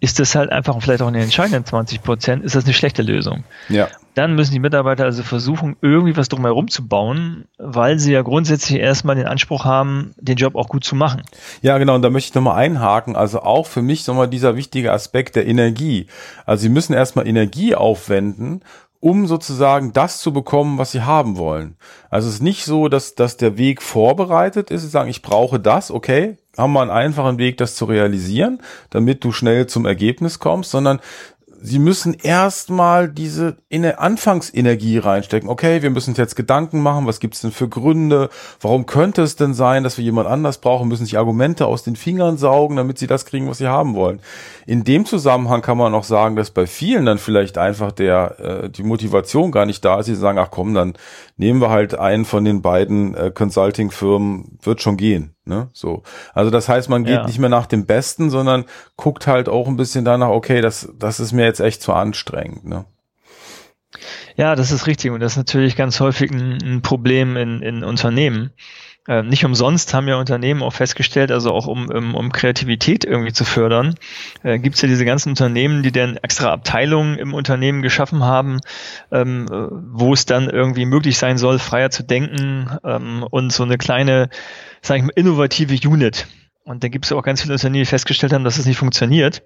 ist 0.00 0.18
das 0.18 0.34
halt 0.34 0.50
einfach 0.50 0.80
vielleicht 0.80 1.02
auch 1.02 1.08
in 1.08 1.14
den 1.14 1.24
entscheidenden 1.24 1.64
20 1.64 2.02
Prozent, 2.02 2.44
ist 2.44 2.54
das 2.54 2.64
eine 2.64 2.72
schlechte 2.72 3.02
Lösung. 3.02 3.44
Ja. 3.68 3.88
Dann 4.14 4.34
müssen 4.34 4.52
die 4.52 4.58
Mitarbeiter 4.58 5.04
also 5.04 5.22
versuchen, 5.22 5.76
irgendwie 5.82 6.16
was 6.16 6.28
drumherum 6.28 6.68
zu 6.68 6.88
bauen, 6.88 7.44
weil 7.58 7.98
sie 7.98 8.12
ja 8.12 8.22
grundsätzlich 8.22 8.80
erstmal 8.80 9.14
den 9.14 9.26
Anspruch 9.26 9.64
haben, 9.64 10.14
den 10.18 10.36
Job 10.36 10.56
auch 10.56 10.68
gut 10.68 10.84
zu 10.84 10.96
machen. 10.96 11.22
Ja, 11.62 11.78
genau, 11.78 11.94
und 11.94 12.02
da 12.02 12.10
möchte 12.10 12.30
ich 12.30 12.34
nochmal 12.34 12.56
einhaken. 12.56 13.14
Also 13.14 13.42
auch 13.42 13.66
für 13.66 13.82
mich 13.82 14.06
nochmal 14.06 14.28
dieser 14.28 14.56
wichtige 14.56 14.92
Aspekt 14.92 15.36
der 15.36 15.46
Energie. 15.46 16.06
Also 16.46 16.62
sie 16.62 16.70
müssen 16.70 16.94
erstmal 16.94 17.28
Energie 17.28 17.74
aufwenden, 17.74 18.62
um 19.00 19.26
sozusagen 19.26 19.92
das 19.92 20.18
zu 20.18 20.32
bekommen, 20.32 20.78
was 20.78 20.92
sie 20.92 21.02
haben 21.02 21.38
wollen. 21.38 21.76
Also 22.10 22.28
es 22.28 22.34
ist 22.34 22.42
nicht 22.42 22.64
so, 22.64 22.88
dass, 22.88 23.14
dass 23.14 23.38
der 23.38 23.56
Weg 23.56 23.82
vorbereitet 23.82 24.70
ist. 24.70 24.82
Sie 24.82 24.88
sagen, 24.88 25.08
ich 25.08 25.22
brauche 25.22 25.58
das, 25.58 25.90
okay, 25.90 26.36
haben 26.56 26.74
wir 26.74 26.82
einen 26.82 26.90
einfachen 26.90 27.38
Weg, 27.38 27.56
das 27.56 27.74
zu 27.74 27.86
realisieren, 27.86 28.60
damit 28.90 29.24
du 29.24 29.32
schnell 29.32 29.66
zum 29.66 29.86
Ergebnis 29.86 30.38
kommst, 30.38 30.70
sondern 30.70 31.00
sie 31.62 31.78
müssen 31.78 32.14
erstmal 32.14 33.08
diese 33.08 33.56
in 33.68 33.82
der 33.82 34.00
Anfangsenergie 34.00 34.98
reinstecken. 34.98 35.48
Okay, 35.48 35.82
wir 35.82 35.90
müssen 35.90 36.10
uns 36.10 36.18
jetzt 36.18 36.36
Gedanken 36.36 36.80
machen, 36.80 37.06
was 37.06 37.20
gibt's 37.20 37.40
denn 37.40 37.52
für 37.52 37.68
Gründe? 37.68 38.30
Warum 38.60 38.86
könnte 38.86 39.22
es 39.22 39.36
denn 39.36 39.54
sein, 39.54 39.84
dass 39.84 39.98
wir 39.98 40.04
jemand 40.04 40.28
anders 40.28 40.58
brauchen? 40.58 40.88
Müssen 40.88 41.04
sich 41.04 41.18
Argumente 41.18 41.66
aus 41.66 41.82
den 41.82 41.96
Fingern 41.96 42.36
saugen, 42.36 42.76
damit 42.76 42.98
sie 42.98 43.06
das 43.06 43.26
kriegen, 43.26 43.48
was 43.48 43.58
sie 43.58 43.68
haben 43.68 43.94
wollen. 43.94 44.20
In 44.66 44.84
dem 44.84 45.04
Zusammenhang 45.04 45.62
kann 45.62 45.78
man 45.78 45.94
auch 45.94 46.04
sagen, 46.04 46.36
dass 46.36 46.50
bei 46.50 46.66
vielen 46.66 47.06
dann 47.06 47.18
vielleicht 47.18 47.58
einfach 47.58 47.92
der 47.92 48.40
äh, 48.40 48.70
die 48.70 48.82
Motivation 48.82 49.52
gar 49.52 49.66
nicht 49.66 49.84
da 49.84 50.00
ist. 50.00 50.06
Sie 50.06 50.14
sagen, 50.14 50.38
ach 50.38 50.50
komm, 50.50 50.74
dann 50.74 50.94
nehmen 51.36 51.60
wir 51.60 51.70
halt 51.70 51.98
einen 51.98 52.24
von 52.24 52.44
den 52.44 52.62
beiden 52.62 53.14
äh, 53.14 53.30
Consulting-Firmen, 53.34 54.58
wird 54.62 54.80
schon 54.82 54.96
gehen. 54.96 55.34
Ne? 55.50 55.68
So. 55.72 56.04
Also 56.32 56.50
das 56.50 56.68
heißt, 56.68 56.88
man 56.88 57.04
geht 57.04 57.16
ja. 57.16 57.26
nicht 57.26 57.40
mehr 57.40 57.50
nach 57.50 57.66
dem 57.66 57.84
Besten, 57.84 58.30
sondern 58.30 58.64
guckt 58.96 59.26
halt 59.26 59.48
auch 59.48 59.66
ein 59.66 59.76
bisschen 59.76 60.04
danach, 60.04 60.28
okay, 60.28 60.60
das, 60.60 60.88
das 60.96 61.18
ist 61.18 61.32
mir 61.32 61.44
jetzt 61.44 61.60
echt 61.60 61.82
zu 61.82 61.92
anstrengend. 61.92 62.64
Ne? 62.64 62.84
Ja, 64.36 64.54
das 64.54 64.70
ist 64.70 64.86
richtig. 64.86 65.10
Und 65.10 65.20
das 65.20 65.32
ist 65.32 65.38
natürlich 65.38 65.76
ganz 65.76 65.98
häufig 65.98 66.30
ein, 66.30 66.58
ein 66.62 66.82
Problem 66.82 67.36
in, 67.36 67.62
in 67.62 67.82
Unternehmen. 67.82 68.52
Äh, 69.08 69.22
nicht 69.22 69.44
umsonst 69.44 69.94
haben 69.94 70.08
ja 70.08 70.16
Unternehmen 70.16 70.62
auch 70.62 70.74
festgestellt, 70.74 71.32
also 71.32 71.52
auch 71.52 71.66
um, 71.66 71.88
um, 71.88 72.14
um 72.14 72.32
Kreativität 72.32 73.04
irgendwie 73.04 73.32
zu 73.32 73.44
fördern, 73.44 73.94
äh, 74.42 74.58
gibt 74.58 74.76
es 74.76 74.82
ja 74.82 74.88
diese 74.88 75.06
ganzen 75.06 75.30
Unternehmen, 75.30 75.82
die 75.82 75.90
dann 75.90 76.16
extra 76.18 76.52
Abteilungen 76.52 77.16
im 77.16 77.32
Unternehmen 77.32 77.80
geschaffen 77.80 78.22
haben, 78.22 78.60
ähm, 79.10 79.46
wo 79.50 80.12
es 80.12 80.26
dann 80.26 80.50
irgendwie 80.50 80.84
möglich 80.84 81.16
sein 81.16 81.38
soll, 81.38 81.58
freier 81.58 81.90
zu 81.90 82.02
denken 82.02 82.76
ähm, 82.84 83.26
und 83.30 83.52
so 83.52 83.62
eine 83.62 83.78
kleine, 83.78 84.28
sag 84.82 84.98
ich 84.98 85.02
mal, 85.02 85.12
innovative 85.16 85.88
Unit. 85.88 86.26
Und 86.64 86.84
da 86.84 86.88
gibt 86.88 87.06
es 87.06 87.12
auch 87.12 87.22
ganz 87.22 87.40
viele 87.40 87.54
Unternehmen, 87.54 87.84
die 87.84 87.90
festgestellt 87.90 88.34
haben, 88.34 88.44
dass 88.44 88.54
es 88.54 88.58
das 88.58 88.66
nicht 88.66 88.78
funktioniert 88.78 89.42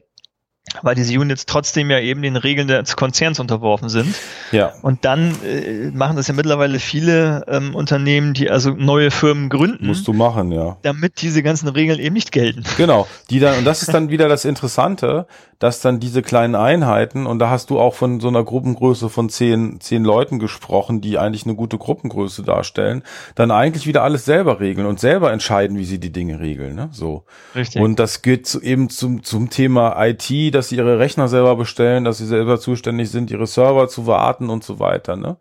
weil 0.82 0.94
diese 0.94 1.18
Units 1.18 1.46
trotzdem 1.46 1.90
ja 1.90 2.00
eben 2.00 2.22
den 2.22 2.36
Regeln 2.36 2.68
des 2.68 2.96
Konzerns 2.96 3.38
unterworfen 3.38 3.88
sind. 3.88 4.14
Ja. 4.50 4.72
Und 4.82 5.04
dann 5.04 5.34
äh, 5.44 5.90
machen 5.92 6.16
das 6.16 6.26
ja 6.26 6.34
mittlerweile 6.34 6.78
viele 6.78 7.44
ähm, 7.48 7.74
Unternehmen, 7.74 8.34
die 8.34 8.50
also 8.50 8.70
neue 8.70 9.10
Firmen 9.10 9.50
gründen. 9.50 9.86
Musst 9.86 10.06
du 10.08 10.12
machen, 10.12 10.52
ja. 10.52 10.76
Damit 10.82 11.20
diese 11.22 11.42
ganzen 11.42 11.68
Regeln 11.68 12.00
eben 12.00 12.14
nicht 12.14 12.32
gelten. 12.32 12.64
Genau. 12.76 13.06
Die 13.30 13.40
dann, 13.40 13.58
und 13.58 13.64
das 13.64 13.82
ist 13.82 13.94
dann 13.94 14.08
wieder 14.08 14.28
das 14.28 14.44
Interessante, 14.44 15.26
dass 15.58 15.80
dann 15.80 16.00
diese 16.00 16.22
kleinen 16.22 16.54
Einheiten, 16.54 17.26
und 17.26 17.38
da 17.38 17.50
hast 17.50 17.70
du 17.70 17.78
auch 17.78 17.94
von 17.94 18.20
so 18.20 18.28
einer 18.28 18.44
Gruppengröße 18.44 19.08
von 19.08 19.28
zehn, 19.28 19.80
zehn 19.80 20.04
Leuten 20.04 20.38
gesprochen, 20.38 21.00
die 21.00 21.18
eigentlich 21.18 21.44
eine 21.44 21.54
gute 21.54 21.78
Gruppengröße 21.78 22.42
darstellen, 22.42 23.02
dann 23.34 23.50
eigentlich 23.50 23.86
wieder 23.86 24.02
alles 24.02 24.24
selber 24.24 24.60
regeln 24.60 24.86
und 24.86 25.00
selber 25.00 25.32
entscheiden, 25.32 25.78
wie 25.78 25.84
sie 25.84 25.98
die 25.98 26.12
Dinge 26.12 26.40
regeln. 26.40 26.74
Ne? 26.74 26.88
So. 26.92 27.24
Richtig. 27.54 27.80
Und 27.80 27.98
das 27.98 28.22
geht 28.22 28.46
zu, 28.46 28.60
eben 28.60 28.90
zum, 28.90 29.22
zum 29.22 29.50
Thema 29.50 29.94
IT, 30.04 30.53
dass 30.54 30.68
sie 30.68 30.76
ihre 30.76 30.98
Rechner 30.98 31.28
selber 31.28 31.56
bestellen, 31.56 32.04
dass 32.04 32.18
sie 32.18 32.26
selber 32.26 32.58
zuständig 32.58 33.10
sind, 33.10 33.30
ihre 33.30 33.46
Server 33.46 33.88
zu 33.88 34.06
warten 34.06 34.50
und 34.50 34.64
so 34.64 34.78
weiter. 34.78 35.16
Ne? 35.16 35.36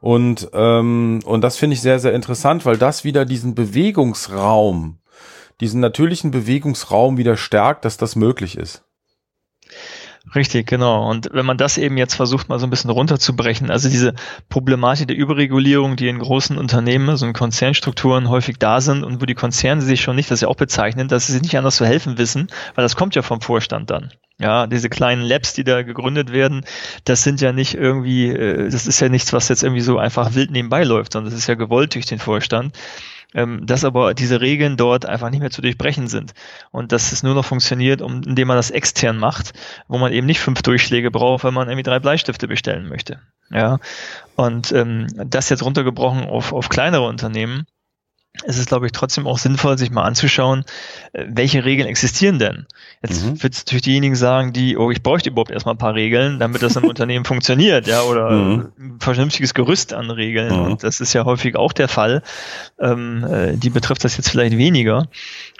Und, 0.00 0.48
ähm, 0.52 1.20
und 1.24 1.40
das 1.42 1.56
finde 1.56 1.74
ich 1.74 1.80
sehr, 1.80 1.98
sehr 1.98 2.14
interessant, 2.14 2.66
weil 2.66 2.76
das 2.76 3.04
wieder 3.04 3.24
diesen 3.24 3.54
Bewegungsraum, 3.54 4.98
diesen 5.60 5.80
natürlichen 5.80 6.30
Bewegungsraum 6.30 7.16
wieder 7.16 7.36
stärkt, 7.36 7.84
dass 7.84 7.96
das 7.96 8.16
möglich 8.16 8.56
ist. 8.56 8.84
Richtig, 10.34 10.66
genau. 10.66 11.08
Und 11.08 11.30
wenn 11.32 11.46
man 11.46 11.56
das 11.56 11.78
eben 11.78 11.96
jetzt 11.96 12.14
versucht, 12.14 12.48
mal 12.48 12.58
so 12.58 12.66
ein 12.66 12.70
bisschen 12.70 12.90
runterzubrechen, 12.90 13.70
also 13.70 13.88
diese 13.88 14.14
Problematik 14.48 15.08
der 15.08 15.16
Überregulierung, 15.16 15.96
die 15.96 16.08
in 16.08 16.18
großen 16.18 16.58
Unternehmen, 16.58 17.16
so 17.16 17.26
in 17.26 17.32
Konzernstrukturen 17.32 18.28
häufig 18.28 18.58
da 18.58 18.80
sind 18.80 19.04
und 19.04 19.20
wo 19.22 19.26
die 19.26 19.34
Konzerne 19.34 19.80
sich 19.80 20.00
schon 20.00 20.16
nicht, 20.16 20.30
das 20.30 20.38
ist 20.38 20.42
ja 20.42 20.48
auch 20.48 20.56
bezeichnen, 20.56 21.08
dass 21.08 21.26
sie 21.26 21.32
sich 21.32 21.42
nicht 21.42 21.56
anders 21.56 21.76
zu 21.76 21.86
helfen 21.86 22.18
wissen, 22.18 22.48
weil 22.74 22.82
das 22.82 22.96
kommt 22.96 23.14
ja 23.14 23.22
vom 23.22 23.40
Vorstand 23.40 23.90
dann. 23.90 24.12
Ja, 24.40 24.66
diese 24.68 24.88
kleinen 24.88 25.22
Labs, 25.22 25.52
die 25.54 25.64
da 25.64 25.82
gegründet 25.82 26.32
werden, 26.32 26.64
das 27.04 27.24
sind 27.24 27.40
ja 27.40 27.52
nicht 27.52 27.74
irgendwie, 27.74 28.28
äh, 28.28 28.70
das 28.70 28.86
ist 28.86 29.00
ja 29.00 29.08
nichts, 29.08 29.32
was 29.32 29.48
jetzt 29.48 29.64
irgendwie 29.64 29.80
so 29.80 29.98
einfach 29.98 30.34
wild 30.34 30.52
nebenbei 30.52 30.84
läuft, 30.84 31.14
sondern 31.14 31.32
das 31.32 31.40
ist 31.40 31.48
ja 31.48 31.54
gewollt 31.54 31.94
durch 31.94 32.06
den 32.06 32.20
Vorstand 32.20 32.76
ähm, 33.34 33.66
dass 33.66 33.84
aber 33.84 34.14
diese 34.14 34.40
Regeln 34.40 34.76
dort 34.76 35.06
einfach 35.06 35.30
nicht 35.30 35.40
mehr 35.40 35.50
zu 35.50 35.62
durchbrechen 35.62 36.08
sind 36.08 36.32
und 36.70 36.92
dass 36.92 37.12
es 37.12 37.22
nur 37.22 37.34
noch 37.34 37.44
funktioniert, 37.44 38.00
um, 38.00 38.22
indem 38.22 38.48
man 38.48 38.56
das 38.56 38.70
extern 38.70 39.18
macht, 39.18 39.52
wo 39.86 39.98
man 39.98 40.12
eben 40.12 40.26
nicht 40.26 40.40
fünf 40.40 40.62
Durchschläge 40.62 41.10
braucht, 41.10 41.44
wenn 41.44 41.54
man 41.54 41.68
irgendwie 41.68 41.82
drei 41.82 41.98
Bleistifte 41.98 42.48
bestellen 42.48 42.88
möchte. 42.88 43.20
Ja, 43.50 43.78
und 44.36 44.72
ähm, 44.72 45.06
das 45.16 45.48
jetzt 45.48 45.62
runtergebrochen 45.62 46.24
auf, 46.24 46.52
auf 46.52 46.68
kleinere 46.68 47.06
Unternehmen 47.06 47.66
es 48.44 48.56
ist, 48.56 48.68
glaube 48.68 48.86
ich, 48.86 48.92
trotzdem 48.92 49.26
auch 49.26 49.38
sinnvoll, 49.38 49.78
sich 49.78 49.90
mal 49.90 50.04
anzuschauen, 50.04 50.64
äh, 51.12 51.24
welche 51.28 51.64
Regeln 51.64 51.88
existieren 51.88 52.38
denn. 52.38 52.66
Jetzt 53.02 53.24
mhm. 53.24 53.42
wird 53.42 53.54
es 53.54 53.60
natürlich 53.60 53.82
diejenigen 53.82 54.14
sagen, 54.14 54.52
die, 54.52 54.76
oh, 54.76 54.90
ich 54.90 55.02
bräuchte 55.02 55.30
überhaupt 55.30 55.50
erstmal 55.50 55.74
ein 55.74 55.78
paar 55.78 55.94
Regeln, 55.94 56.38
damit 56.38 56.62
das 56.62 56.76
im 56.76 56.84
Unternehmen 56.88 57.24
funktioniert, 57.24 57.86
ja, 57.86 58.02
oder 58.02 58.30
mhm. 58.30 58.72
ein 58.78 59.00
vernünftiges 59.00 59.54
Gerüst 59.54 59.92
an 59.92 60.10
Regeln. 60.10 60.54
Mhm. 60.54 60.62
Und 60.62 60.84
das 60.84 61.00
ist 61.00 61.12
ja 61.14 61.24
häufig 61.24 61.56
auch 61.56 61.72
der 61.72 61.88
Fall. 61.88 62.22
Ähm, 62.78 63.24
äh, 63.24 63.56
die 63.56 63.70
betrifft 63.70 64.04
das 64.04 64.16
jetzt 64.16 64.30
vielleicht 64.30 64.56
weniger. 64.56 65.08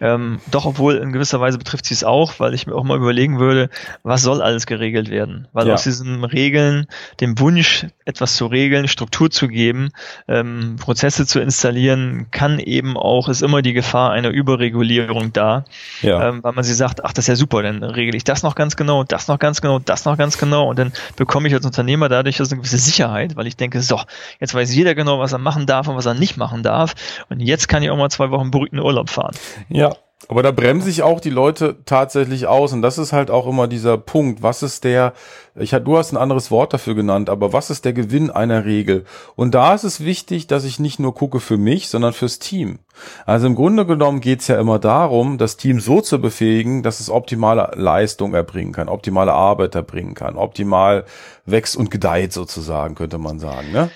Ähm, 0.00 0.40
doch, 0.50 0.64
obwohl 0.64 0.96
in 0.96 1.12
gewisser 1.12 1.40
Weise 1.40 1.58
betrifft 1.58 1.86
sie 1.86 1.94
es 1.94 2.04
auch, 2.04 2.38
weil 2.38 2.54
ich 2.54 2.66
mir 2.66 2.74
auch 2.74 2.84
mal 2.84 2.96
überlegen 2.96 3.40
würde, 3.40 3.70
was 4.04 4.22
soll 4.22 4.40
alles 4.40 4.66
geregelt 4.66 5.10
werden? 5.10 5.48
Weil 5.52 5.66
ja. 5.66 5.74
aus 5.74 5.82
diesen 5.82 6.24
Regeln, 6.24 6.86
dem 7.20 7.38
Wunsch, 7.40 7.86
etwas 8.04 8.36
zu 8.36 8.46
regeln, 8.46 8.86
Struktur 8.88 9.30
zu 9.30 9.48
geben, 9.48 9.90
ähm, 10.28 10.76
Prozesse 10.80 11.26
zu 11.26 11.40
installieren, 11.40 12.28
kann 12.30 12.57
eben 12.58 12.96
auch, 12.96 13.28
ist 13.28 13.42
immer 13.42 13.62
die 13.62 13.72
Gefahr 13.72 14.10
einer 14.10 14.30
Überregulierung 14.30 15.32
da, 15.32 15.64
ja. 16.02 16.28
ähm, 16.28 16.42
weil 16.42 16.52
man 16.52 16.64
sie 16.64 16.74
sagt, 16.74 17.04
ach, 17.04 17.12
das 17.12 17.24
ist 17.24 17.28
ja 17.28 17.36
super, 17.36 17.62
dann 17.62 17.82
regel 17.82 18.14
ich 18.14 18.24
das 18.24 18.42
noch 18.42 18.54
ganz 18.54 18.76
genau, 18.76 19.04
das 19.04 19.28
noch 19.28 19.38
ganz 19.38 19.60
genau, 19.60 19.78
das 19.78 20.04
noch 20.04 20.16
ganz 20.16 20.38
genau 20.38 20.68
und 20.68 20.78
dann 20.78 20.92
bekomme 21.16 21.48
ich 21.48 21.54
als 21.54 21.66
Unternehmer 21.66 22.08
dadurch 22.08 22.40
also 22.40 22.54
eine 22.54 22.60
gewisse 22.60 22.78
Sicherheit, 22.78 23.36
weil 23.36 23.46
ich 23.46 23.56
denke, 23.56 23.80
so, 23.80 24.00
jetzt 24.40 24.54
weiß 24.54 24.74
jeder 24.74 24.94
genau, 24.94 25.18
was 25.18 25.32
er 25.32 25.38
machen 25.38 25.66
darf 25.66 25.88
und 25.88 25.96
was 25.96 26.06
er 26.06 26.14
nicht 26.14 26.36
machen 26.36 26.62
darf 26.62 26.94
und 27.28 27.40
jetzt 27.40 27.68
kann 27.68 27.82
ich 27.82 27.90
auch 27.90 27.96
mal 27.96 28.10
zwei 28.10 28.30
Wochen 28.30 28.50
beruhigten 28.50 28.78
Urlaub 28.78 29.10
fahren. 29.10 29.34
Ja, 29.68 29.94
aber 30.26 30.42
da 30.42 30.50
bremse 30.50 30.90
ich 30.90 31.02
auch 31.02 31.20
die 31.20 31.30
Leute 31.30 31.76
tatsächlich 31.86 32.48
aus. 32.48 32.72
Und 32.72 32.82
das 32.82 32.98
ist 32.98 33.12
halt 33.12 33.30
auch 33.30 33.46
immer 33.46 33.68
dieser 33.68 33.96
Punkt. 33.96 34.42
Was 34.42 34.64
ist 34.64 34.82
der, 34.82 35.12
ich, 35.54 35.70
du 35.70 35.96
hast 35.96 36.12
ein 36.12 36.16
anderes 36.16 36.50
Wort 36.50 36.72
dafür 36.72 36.96
genannt, 36.96 37.30
aber 37.30 37.52
was 37.52 37.70
ist 37.70 37.84
der 37.84 37.92
Gewinn 37.92 38.30
einer 38.30 38.64
Regel? 38.64 39.04
Und 39.36 39.54
da 39.54 39.74
ist 39.74 39.84
es 39.84 40.04
wichtig, 40.04 40.48
dass 40.48 40.64
ich 40.64 40.80
nicht 40.80 40.98
nur 40.98 41.14
gucke 41.14 41.38
für 41.38 41.56
mich, 41.56 41.88
sondern 41.88 42.12
fürs 42.12 42.40
Team. 42.40 42.80
Also 43.26 43.46
im 43.46 43.54
Grunde 43.54 43.86
genommen 43.86 44.20
geht 44.20 44.40
es 44.40 44.48
ja 44.48 44.58
immer 44.58 44.80
darum, 44.80 45.38
das 45.38 45.56
Team 45.56 45.78
so 45.78 46.00
zu 46.00 46.20
befähigen, 46.20 46.82
dass 46.82 46.98
es 46.98 47.10
optimale 47.10 47.70
Leistung 47.76 48.34
erbringen 48.34 48.72
kann, 48.72 48.88
optimale 48.88 49.32
Arbeit 49.32 49.76
erbringen 49.76 50.14
kann, 50.14 50.36
optimal 50.36 51.04
wächst 51.46 51.76
und 51.76 51.92
gedeiht 51.92 52.32
sozusagen, 52.32 52.96
könnte 52.96 53.18
man 53.18 53.38
sagen. 53.38 53.70
Ne? 53.72 53.88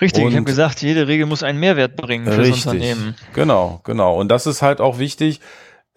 Richtig, 0.00 0.24
und 0.24 0.30
ich 0.30 0.36
habe 0.36 0.44
gesagt, 0.44 0.82
jede 0.82 1.08
Regel 1.08 1.26
muss 1.26 1.42
einen 1.42 1.60
Mehrwert 1.60 1.96
bringen 1.96 2.24
fürs 2.24 2.38
richtig, 2.38 2.66
Unternehmen. 2.66 3.14
Genau, 3.34 3.80
genau. 3.84 4.18
Und 4.18 4.28
das 4.28 4.46
ist 4.46 4.62
halt 4.62 4.80
auch 4.80 4.98
wichtig. 4.98 5.40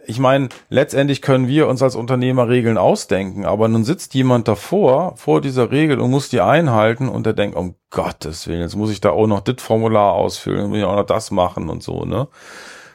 Ich 0.06 0.20
meine, 0.20 0.50
letztendlich 0.70 1.22
können 1.22 1.48
wir 1.48 1.68
uns 1.68 1.82
als 1.82 1.96
Unternehmer 1.96 2.50
Regeln 2.50 2.78
ausdenken, 2.78 3.46
aber 3.46 3.70
nun 3.70 3.86
sitzt 3.86 4.14
jemand 4.14 4.50
davor, 4.50 5.16
vor 5.16 5.40
dieser 5.40 5.72
Regel 5.72 6.00
und 6.00 6.12
muss 6.12 6.28
die 6.28 6.42
einhalten 6.42 7.08
und 7.08 7.26
der 7.26 7.32
denkt, 7.32 7.56
um 7.56 7.76
Gottes 7.90 8.48
Willen, 8.48 8.60
jetzt 8.60 8.76
muss 8.76 8.92
ich 8.92 9.00
da 9.00 9.12
auch 9.12 9.28
noch 9.28 9.40
das 9.40 9.64
Formular 9.64 10.12
ausfüllen, 10.12 10.70
muss 10.70 10.80
ich 10.80 10.84
auch 10.84 10.98
noch 10.98 11.06
das 11.06 11.32
machen 11.32 11.70
und 11.70 11.84
so, 11.84 12.04
ne? 12.04 12.28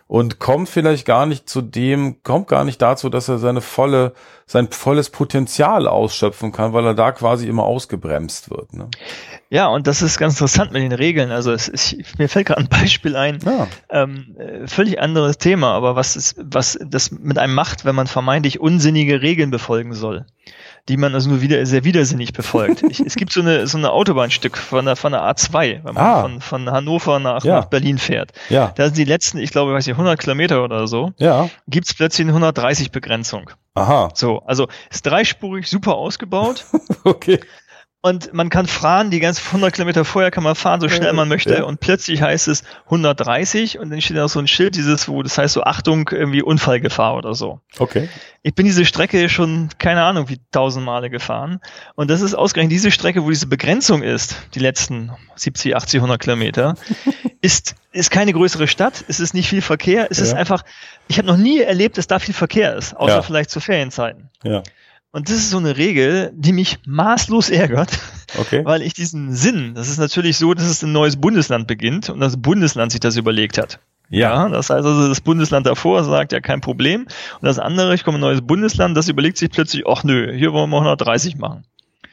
Und 0.09 0.39
kommt 0.39 0.71
vielleicht 0.71 1.07
gar 1.07 1.27
nicht 1.27 1.49
zu 1.51 1.61
dem, 1.61 2.23
kommt 2.23 2.49
gar 2.49 2.65
nicht 2.65 2.81
dazu, 2.81 3.11
dass 3.11 3.29
er 3.29 3.39
seine 3.39 3.61
volle, 3.61 4.15
sein 4.47 4.69
volles 4.71 5.11
Potenzial 5.11 5.87
ausschöpfen 5.87 6.51
kann, 6.51 6.73
weil 6.73 6.87
er 6.87 6.95
da 6.95 7.13
quasi 7.13 7.47
immer 7.47 7.65
ausgebremst 7.65 8.51
wird. 8.51 8.73
Ne? 8.73 8.89
Ja, 9.51 9.69
und 9.69 9.87
das 9.87 10.01
ist 10.01 10.19
ganz 10.19 10.35
interessant 10.35 10.73
mit 10.73 10.83
den 10.83 10.93
Regeln. 10.93 11.31
Also 11.31 11.53
es 11.53 11.69
ist, 11.69 12.19
mir 12.19 12.29
fällt 12.31 12.47
gerade 12.47 12.63
ein 12.63 12.69
Beispiel 12.69 13.17
ein, 13.17 13.39
ja. 13.45 13.69
ähm, 13.91 14.35
äh, 14.39 14.67
völlig 14.67 14.99
anderes 14.99 15.37
Thema, 15.37 15.73
aber 15.73 15.95
was 15.95 16.17
ist, 16.17 16.37
was 16.39 16.79
das 16.83 17.11
mit 17.11 17.39
einem 17.39 17.55
macht, 17.55 17.85
wenn 17.85 17.95
man 17.95 18.07
vermeintlich 18.07 18.61
unsinnige 18.61 19.21
Regeln 19.21 19.51
befolgen 19.51 19.93
soll. 19.93 20.25
Die 20.89 20.97
man 20.97 21.15
also 21.15 21.29
nur 21.31 21.41
wieder 21.41 21.65
sehr 21.67 21.85
widersinnig 21.85 22.33
befolgt. 22.33 22.83
Ich, 22.89 23.01
es 23.01 23.17
gibt 23.17 23.33
so 23.33 23.41
eine, 23.41 23.67
so 23.67 23.79
eine 23.79 23.91
Autobahnstück 23.91 24.57
von 24.57 24.85
der, 24.85 24.97
von 24.97 25.13
der 25.13 25.23
A2, 25.23 25.85
wenn 25.85 25.95
man 25.95 25.97
ah. 25.97 26.23
von, 26.23 26.41
von 26.41 26.71
Hannover 26.71 27.19
nach, 27.19 27.45
ja. 27.45 27.57
nach 27.57 27.67
Berlin 27.67 27.99
fährt. 27.99 28.33
Ja. 28.49 28.73
Da 28.77 28.87
sind 28.87 28.97
die 28.97 29.05
letzten, 29.05 29.39
ich 29.39 29.51
glaube, 29.51 29.73
weiß 29.73 29.87
nicht, 29.87 29.95
100 29.95 30.19
Kilometer 30.19 30.65
oder 30.65 30.87
so, 30.87 31.13
ja. 31.19 31.49
gibt's 31.67 31.95
plötzlich 31.95 32.25
eine 32.25 32.33
130 32.33 32.91
Begrenzung. 32.91 33.51
Aha. 33.75 34.11
So, 34.15 34.41
also 34.41 34.69
ist 34.91 35.07
dreispurig, 35.07 35.69
super 35.69 35.95
ausgebaut. 35.95 36.67
okay. 37.05 37.41
Und 38.01 38.33
man 38.33 38.49
kann 38.49 38.69
fahren, 38.69 39.11
die 39.11 39.19
ganzen 39.19 39.45
100 39.47 39.73
Kilometer 39.75 40.05
vorher 40.05 40.31
kann 40.31 40.45
man 40.45 40.55
fahren, 40.55 40.81
so 40.81 40.89
schnell 40.89 41.13
man 41.15 41.27
möchte. 41.29 41.55
Ja. 41.55 41.65
Und 41.65 41.81
plötzlich 41.81 42.23
heißt 42.23 42.47
es 42.47 42.63
130 42.85 43.81
und 43.81 43.91
dann 43.91 44.01
steht 44.01 44.17
da 44.17 44.29
so 44.29 44.39
ein 44.39 44.47
Schild, 44.47 44.77
dieses, 44.77 45.09
wo 45.09 45.21
das 45.25 45.37
heißt 45.37 45.55
so 45.55 45.65
Achtung, 45.65 46.09
irgendwie 46.09 46.41
Unfallgefahr 46.41 47.17
oder 47.17 47.35
so. 47.35 47.61
Okay. 47.77 48.09
Ich 48.43 48.55
bin 48.55 48.67
diese 48.67 48.85
Strecke 48.85 49.29
schon, 49.29 49.71
keine 49.79 50.05
Ahnung, 50.05 50.29
wie 50.29 50.39
tausend 50.53 50.87
Male 50.87 51.11
gefahren. 51.11 51.61
Und 51.97 52.09
das 52.09 52.21
ist 52.21 52.35
ausgerechnet 52.35 52.71
diese 52.71 52.93
Strecke, 52.93 53.25
wo 53.25 53.31
diese 53.31 53.49
Begrenzung 53.49 54.05
ist, 54.05 54.37
die 54.55 54.61
letzten 54.61 55.11
70, 55.35 55.75
80, 55.75 55.99
100 55.99 56.21
Kilometer, 56.21 56.77
ist, 57.41 57.75
ist 57.91 58.13
keine 58.13 58.33
größere 58.33 58.69
Stadt. 58.69 59.05
Es 59.09 59.19
ist 59.19 59.35
nicht 59.35 59.49
viel 59.49 59.61
Verkehr. 59.61 60.07
Es 60.09 60.19
ja. 60.19 60.25
ist 60.25 60.35
einfach, 60.35 60.63
ich 61.09 61.19
habe 61.19 61.27
noch 61.27 61.37
nie 61.37 61.59
erlebt, 61.61 61.99
dass 61.99 62.07
da 62.07 62.21
viel 62.21 62.35
Verkehr 62.35 62.77
ist, 62.77 62.97
außer 62.97 63.17
ja. 63.17 63.23
vielleicht 63.23 63.51
zu 63.51 63.59
Ferienzeiten. 63.59 64.31
Ja. 64.45 64.63
Und 65.11 65.29
das 65.29 65.37
ist 65.37 65.51
so 65.51 65.57
eine 65.57 65.77
Regel, 65.77 66.33
die 66.35 66.53
mich 66.53 66.81
maßlos 66.87 67.49
ärgert, 67.51 67.99
okay. 68.39 68.65
weil 68.65 68.83
ich 68.83 68.93
diesen 68.93 69.35
Sinn, 69.35 69.75
das 69.75 69.89
ist 69.89 69.99
natürlich 69.99 70.37
so, 70.37 70.53
dass 70.53 70.67
es 70.67 70.83
ein 70.83 70.93
neues 70.93 71.17
Bundesland 71.17 71.67
beginnt 71.67 72.11
und 72.11 72.21
das 72.21 72.37
Bundesland 72.37 72.93
sich 72.93 73.01
das 73.01 73.17
überlegt 73.17 73.57
hat. 73.57 73.81
Ja. 74.11 74.45
ja. 74.45 74.49
das 74.49 74.71
heißt 74.71 74.85
also, 74.85 75.09
das 75.09 75.21
Bundesland 75.21 75.67
davor 75.67 76.05
sagt 76.05 76.33
ja 76.33 76.41
kein 76.41 76.61
Problem. 76.61 77.03
Und 77.03 77.45
das 77.47 77.59
andere, 77.59 77.95
ich 77.95 78.05
komme 78.05 78.19
ein 78.19 78.23
neues 78.23 78.43
Bundesland, 78.43 78.97
das 78.97 79.09
überlegt 79.09 79.39
sich 79.39 79.51
plötzlich, 79.51 79.85
ach 79.87 80.05
nö, 80.05 80.33
hier 80.37 80.53
wollen 80.53 80.71
wir 80.71 80.77
130 80.77 81.37
machen. 81.37 81.65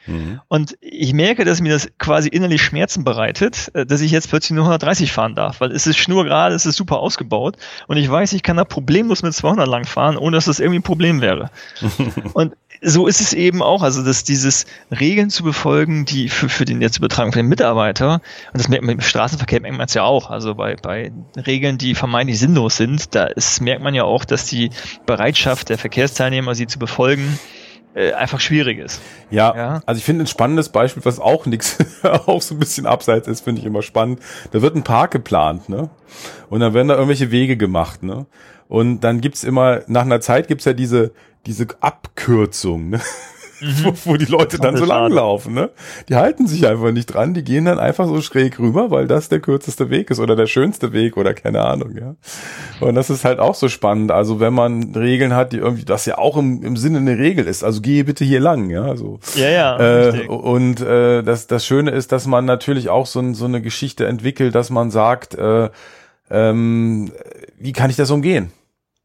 Mhm. 0.06 0.40
Und 0.48 0.76
ich 0.80 1.12
merke, 1.12 1.44
dass 1.44 1.60
mir 1.60 1.72
das 1.72 1.90
quasi 1.98 2.28
innerlich 2.28 2.62
Schmerzen 2.62 3.04
bereitet, 3.04 3.70
äh, 3.74 3.84
dass 3.84 4.00
ich 4.00 4.10
jetzt 4.10 4.28
plötzlich 4.28 4.54
nur 4.54 4.64
130 4.64 5.12
fahren 5.12 5.34
darf, 5.34 5.60
weil 5.60 5.72
es 5.72 5.86
ist 5.86 5.98
schnurgerade, 5.98 6.54
es 6.54 6.66
ist 6.66 6.76
super 6.76 7.00
ausgebaut 7.00 7.56
und 7.88 7.96
ich 7.96 8.10
weiß, 8.10 8.32
ich 8.32 8.42
kann 8.42 8.56
da 8.56 8.64
problemlos 8.64 9.22
mit 9.22 9.34
200 9.34 9.66
lang 9.66 9.84
fahren, 9.84 10.16
ohne 10.16 10.36
dass 10.36 10.46
das 10.46 10.60
irgendwie 10.60 10.78
ein 10.78 10.84
Problem 10.84 11.20
wäre. 11.20 11.50
und 12.34 12.54
so 12.82 13.06
ist 13.06 13.20
es 13.20 13.32
eben 13.32 13.62
auch, 13.62 13.82
also 13.82 14.04
dass 14.04 14.24
dieses 14.24 14.66
Regeln 14.90 15.30
zu 15.30 15.42
befolgen, 15.42 16.04
die 16.04 16.28
für, 16.28 16.48
für 16.48 16.64
den 16.64 16.80
jetzt 16.80 16.98
Übertragung 16.98 17.32
für 17.32 17.40
den 17.40 17.48
Mitarbeiter, 17.48 18.14
und 18.14 18.58
das 18.60 18.68
merkt 18.68 18.84
man 18.84 18.96
im 18.96 19.00
Straßenverkehr 19.00 19.60
merkt 19.60 19.76
man 19.76 19.86
es 19.86 19.94
ja 19.94 20.02
auch, 20.02 20.30
also 20.30 20.54
bei, 20.54 20.76
bei 20.76 21.12
Regeln, 21.36 21.78
die 21.78 21.94
vermeintlich 21.94 22.38
sinnlos 22.38 22.76
sind, 22.76 23.14
da 23.14 23.24
ist, 23.24 23.60
merkt 23.60 23.82
man 23.82 23.94
ja 23.94 24.04
auch, 24.04 24.24
dass 24.24 24.46
die 24.46 24.70
Bereitschaft 25.06 25.68
der 25.68 25.78
Verkehrsteilnehmer, 25.78 26.54
sie 26.54 26.66
zu 26.66 26.78
befolgen, 26.78 27.38
äh, 27.96 28.12
einfach 28.12 28.40
schwierig 28.40 28.78
ist. 28.78 29.00
Ja, 29.30 29.56
ja, 29.56 29.82
also 29.86 29.98
ich 29.98 30.04
finde 30.04 30.24
ein 30.24 30.26
spannendes 30.26 30.68
Beispiel, 30.68 31.02
was 31.06 31.18
auch 31.18 31.46
nichts, 31.46 31.78
auch 32.02 32.42
so 32.42 32.54
ein 32.54 32.58
bisschen 32.58 32.84
abseits 32.84 33.26
ist, 33.26 33.40
finde 33.40 33.62
ich 33.62 33.66
immer 33.66 33.80
spannend. 33.80 34.20
Da 34.52 34.60
wird 34.60 34.76
ein 34.76 34.84
Park 34.84 35.12
geplant, 35.12 35.70
ne? 35.70 35.88
Und 36.50 36.60
dann 36.60 36.74
werden 36.74 36.88
da 36.88 36.94
irgendwelche 36.94 37.30
Wege 37.30 37.56
gemacht, 37.56 38.02
ne? 38.02 38.26
Und 38.68 39.00
dann 39.00 39.22
gibt's 39.22 39.44
immer, 39.44 39.80
nach 39.86 40.02
einer 40.02 40.20
Zeit 40.20 40.46
gibt's 40.46 40.66
ja 40.66 40.74
diese, 40.74 41.12
diese 41.46 41.66
Abkürzung, 41.80 42.90
ne? 42.90 43.00
Mhm. 43.60 43.74
wo, 43.84 43.92
wo, 44.04 44.16
die 44.16 44.26
Leute 44.26 44.58
dann 44.58 44.76
so 44.76 44.84
langlaufen, 44.84 45.54
ne? 45.54 45.70
Die 46.08 46.16
halten 46.16 46.46
sich 46.46 46.66
einfach 46.66 46.92
nicht 46.92 47.06
dran, 47.06 47.34
die 47.34 47.44
gehen 47.44 47.64
dann 47.64 47.78
einfach 47.78 48.06
so 48.06 48.20
schräg 48.20 48.58
rüber, 48.58 48.90
weil 48.90 49.06
das 49.06 49.28
der 49.28 49.40
kürzeste 49.40 49.90
Weg 49.90 50.10
ist 50.10 50.20
oder 50.20 50.36
der 50.36 50.46
schönste 50.46 50.92
Weg 50.92 51.16
oder 51.16 51.34
keine 51.34 51.62
Ahnung, 51.62 51.96
ja. 51.96 52.14
Und 52.80 52.94
das 52.94 53.10
ist 53.10 53.24
halt 53.24 53.38
auch 53.38 53.54
so 53.54 53.68
spannend. 53.68 54.10
Also 54.10 54.40
wenn 54.40 54.52
man 54.52 54.94
Regeln 54.94 55.34
hat, 55.34 55.52
die 55.52 55.58
irgendwie, 55.58 55.84
das 55.84 56.06
ja 56.06 56.18
auch 56.18 56.36
im, 56.36 56.62
im 56.62 56.76
Sinne 56.76 56.98
eine 56.98 57.18
Regel 57.18 57.46
ist, 57.46 57.64
also 57.64 57.80
gehe 57.80 58.04
bitte 58.04 58.24
hier 58.24 58.40
lang, 58.40 58.70
ja. 58.70 58.96
So. 58.96 59.20
Ja, 59.34 59.48
ja. 59.48 59.78
Äh, 59.78 60.26
und 60.28 60.80
äh, 60.80 61.22
das, 61.22 61.46
das 61.46 61.64
Schöne 61.64 61.90
ist, 61.90 62.12
dass 62.12 62.26
man 62.26 62.44
natürlich 62.44 62.88
auch 62.88 63.06
so, 63.06 63.32
so 63.32 63.46
eine 63.46 63.62
Geschichte 63.62 64.06
entwickelt, 64.06 64.54
dass 64.54 64.70
man 64.70 64.90
sagt, 64.90 65.34
äh, 65.34 65.70
ähm, 66.30 67.10
wie 67.58 67.72
kann 67.72 67.90
ich 67.90 67.96
das 67.96 68.10
umgehen? 68.10 68.52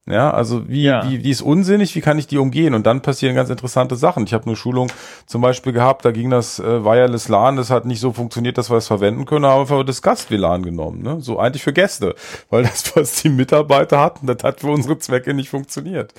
Ja, 0.07 0.31
also 0.31 0.67
wie, 0.67 0.83
ja. 0.83 1.07
wie, 1.07 1.19
die 1.19 1.29
ist 1.29 1.41
unsinnig, 1.41 1.93
wie 1.93 2.01
kann 2.01 2.17
ich 2.17 2.25
die 2.25 2.39
umgehen? 2.39 2.73
Und 2.73 2.87
dann 2.87 3.01
passieren 3.01 3.35
ganz 3.35 3.51
interessante 3.51 3.95
Sachen. 3.95 4.23
Ich 4.23 4.33
habe 4.33 4.47
eine 4.47 4.55
Schulung 4.55 4.91
zum 5.27 5.43
Beispiel 5.43 5.73
gehabt, 5.73 6.05
da 6.05 6.11
ging 6.11 6.31
das 6.31 6.57
äh, 6.57 6.83
Wireless 6.83 7.29
LAN, 7.29 7.55
das 7.55 7.69
hat 7.69 7.85
nicht 7.85 7.99
so 7.99 8.11
funktioniert, 8.11 8.57
dass 8.57 8.71
wir 8.71 8.77
es 8.77 8.87
verwenden 8.87 9.25
können, 9.25 9.45
aber 9.45 9.69
wir 9.69 9.83
das 9.83 10.01
Gast-WLAN 10.01 10.63
genommen. 10.63 11.03
Ne? 11.03 11.21
So 11.21 11.37
eigentlich 11.37 11.63
für 11.63 11.71
Gäste, 11.71 12.15
weil 12.49 12.63
das, 12.63 12.95
was 12.95 13.21
die 13.21 13.29
Mitarbeiter 13.29 13.99
hatten, 13.99 14.25
das 14.25 14.43
hat 14.43 14.61
für 14.61 14.71
unsere 14.71 14.97
Zwecke 14.97 15.35
nicht 15.35 15.49
funktioniert. 15.49 16.15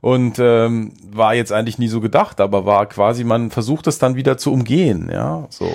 Und 0.00 0.38
ähm, 0.38 0.92
war 1.10 1.34
jetzt 1.34 1.52
eigentlich 1.52 1.78
nie 1.78 1.88
so 1.88 2.00
gedacht, 2.00 2.40
aber 2.40 2.64
war 2.64 2.86
quasi, 2.86 3.24
man 3.24 3.50
versucht 3.50 3.88
es 3.88 3.98
dann 3.98 4.14
wieder 4.14 4.38
zu 4.38 4.52
umgehen, 4.52 5.10
ja, 5.12 5.46
so. 5.50 5.70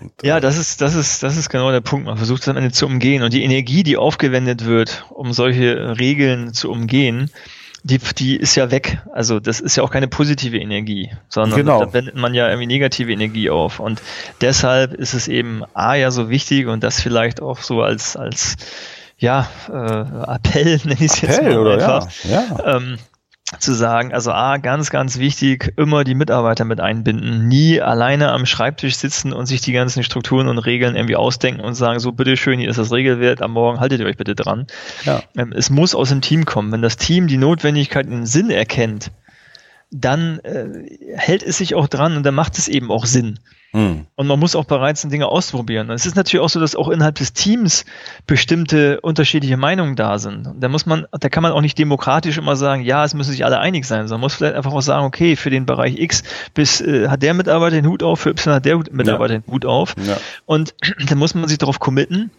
Und, 0.00 0.12
ja, 0.22 0.38
äh, 0.38 0.40
das 0.40 0.58
ist, 0.58 0.80
das 0.80 0.94
ist, 0.94 1.22
das 1.22 1.36
ist 1.36 1.48
genau 1.48 1.70
der 1.70 1.80
Punkt. 1.80 2.06
Man 2.06 2.16
versucht 2.16 2.42
es 2.42 2.48
am 2.48 2.56
Ende 2.56 2.72
zu 2.72 2.86
umgehen. 2.86 3.22
Und 3.22 3.32
die 3.32 3.44
Energie, 3.44 3.82
die 3.82 3.96
aufgewendet 3.96 4.64
wird, 4.64 5.06
um 5.10 5.32
solche 5.32 5.98
Regeln 5.98 6.52
zu 6.52 6.70
umgehen, 6.70 7.30
die, 7.84 7.98
die 7.98 8.36
ist 8.36 8.54
ja 8.56 8.70
weg. 8.70 9.02
Also 9.12 9.40
das 9.40 9.60
ist 9.60 9.76
ja 9.76 9.82
auch 9.82 9.90
keine 9.90 10.08
positive 10.08 10.58
Energie, 10.58 11.10
sondern 11.28 11.58
genau. 11.58 11.84
da 11.84 11.92
wendet 11.92 12.16
man 12.16 12.32
ja 12.32 12.48
irgendwie 12.48 12.66
negative 12.66 13.12
Energie 13.12 13.50
auf. 13.50 13.78
Und 13.78 14.00
deshalb 14.40 14.94
ist 14.94 15.12
es 15.12 15.28
eben 15.28 15.62
A 15.74 15.94
ja 15.94 16.10
so 16.10 16.30
wichtig 16.30 16.66
und 16.66 16.82
das 16.82 17.00
vielleicht 17.00 17.42
auch 17.42 17.58
so 17.58 17.82
als, 17.82 18.16
als 18.16 18.56
ja, 19.18 19.48
äh, 19.68 20.32
Appell, 20.34 20.80
nenne 20.84 20.96
ich 20.98 21.12
es 21.12 21.20
jetzt 21.20 21.42
mal 21.42 21.58
oder 21.58 21.74
einfach. 21.74 22.10
Ja, 22.24 22.44
ja. 22.58 22.76
Ähm, 22.76 22.98
zu 23.58 23.72
sagen, 23.72 24.12
also 24.12 24.32
A, 24.32 24.58
ganz, 24.58 24.90
ganz 24.90 25.18
wichtig, 25.18 25.72
immer 25.76 26.04
die 26.04 26.14
Mitarbeiter 26.14 26.64
mit 26.64 26.80
einbinden, 26.80 27.48
nie 27.48 27.80
alleine 27.80 28.32
am 28.32 28.46
Schreibtisch 28.46 28.96
sitzen 28.96 29.32
und 29.32 29.46
sich 29.46 29.60
die 29.60 29.72
ganzen 29.72 30.02
Strukturen 30.02 30.48
und 30.48 30.58
Regeln 30.58 30.96
irgendwie 30.96 31.16
ausdenken 31.16 31.60
und 31.60 31.74
sagen, 31.74 31.98
so 32.00 32.12
bitteschön, 32.12 32.58
hier 32.58 32.70
ist 32.70 32.78
das 32.78 32.92
Regelwert, 32.92 33.42
am 33.42 33.52
Morgen 33.52 33.80
haltet 33.80 34.00
ihr 34.00 34.06
euch 34.06 34.16
bitte 34.16 34.34
dran. 34.34 34.66
Ja. 35.04 35.22
Ähm, 35.36 35.52
es 35.56 35.70
muss 35.70 35.94
aus 35.94 36.08
dem 36.10 36.20
Team 36.20 36.44
kommen. 36.44 36.72
Wenn 36.72 36.82
das 36.82 36.96
Team 36.96 37.26
die 37.26 37.38
Notwendigkeit 37.38 38.06
in 38.06 38.12
den 38.12 38.26
Sinn 38.26 38.50
erkennt, 38.50 39.10
dann 39.96 40.40
äh, 40.40 41.16
hält 41.16 41.44
es 41.44 41.58
sich 41.58 41.76
auch 41.76 41.86
dran 41.86 42.16
und 42.16 42.24
dann 42.24 42.34
macht 42.34 42.58
es 42.58 42.66
eben 42.66 42.90
auch 42.90 43.06
Sinn. 43.06 43.38
Hm. 43.70 44.06
Und 44.16 44.26
man 44.26 44.40
muss 44.40 44.56
auch 44.56 44.64
bereit 44.64 44.98
sein, 44.98 45.10
Dinge 45.10 45.28
auszuprobieren. 45.28 45.88
Und 45.88 45.94
es 45.94 46.04
ist 46.04 46.16
natürlich 46.16 46.44
auch 46.44 46.48
so, 46.48 46.58
dass 46.58 46.74
auch 46.74 46.88
innerhalb 46.88 47.14
des 47.14 47.32
Teams 47.32 47.84
bestimmte 48.26 49.00
unterschiedliche 49.00 49.56
Meinungen 49.56 49.94
da 49.94 50.18
sind. 50.18 50.48
Und 50.48 50.60
da 50.60 50.68
muss 50.68 50.84
man, 50.86 51.06
da 51.12 51.28
kann 51.28 51.44
man 51.44 51.52
auch 51.52 51.60
nicht 51.60 51.78
demokratisch 51.78 52.38
immer 52.38 52.56
sagen, 52.56 52.82
ja, 52.82 53.04
es 53.04 53.14
müssen 53.14 53.30
sich 53.30 53.44
alle 53.44 53.60
einig 53.60 53.84
sein, 53.84 54.08
sondern 54.08 54.20
man 54.20 54.26
muss 54.26 54.34
vielleicht 54.34 54.56
einfach 54.56 54.72
auch 54.72 54.80
sagen, 54.80 55.06
okay, 55.06 55.36
für 55.36 55.50
den 55.50 55.64
Bereich 55.64 55.96
X 55.98 56.24
bis 56.54 56.80
äh, 56.80 57.08
hat 57.08 57.22
der 57.22 57.34
Mitarbeiter 57.34 57.76
den 57.76 57.86
Hut 57.86 58.02
auf, 58.02 58.20
für 58.20 58.30
Y 58.30 58.54
hat 58.54 58.64
der 58.64 58.76
Mitarbeiter 58.90 59.34
ja. 59.34 59.40
den 59.40 59.52
Hut 59.52 59.64
auf. 59.64 59.94
Ja. 60.04 60.16
Und 60.44 60.74
da 61.08 61.14
muss 61.14 61.36
man 61.36 61.48
sich 61.48 61.58
darauf 61.58 61.78
committen, 61.78 62.30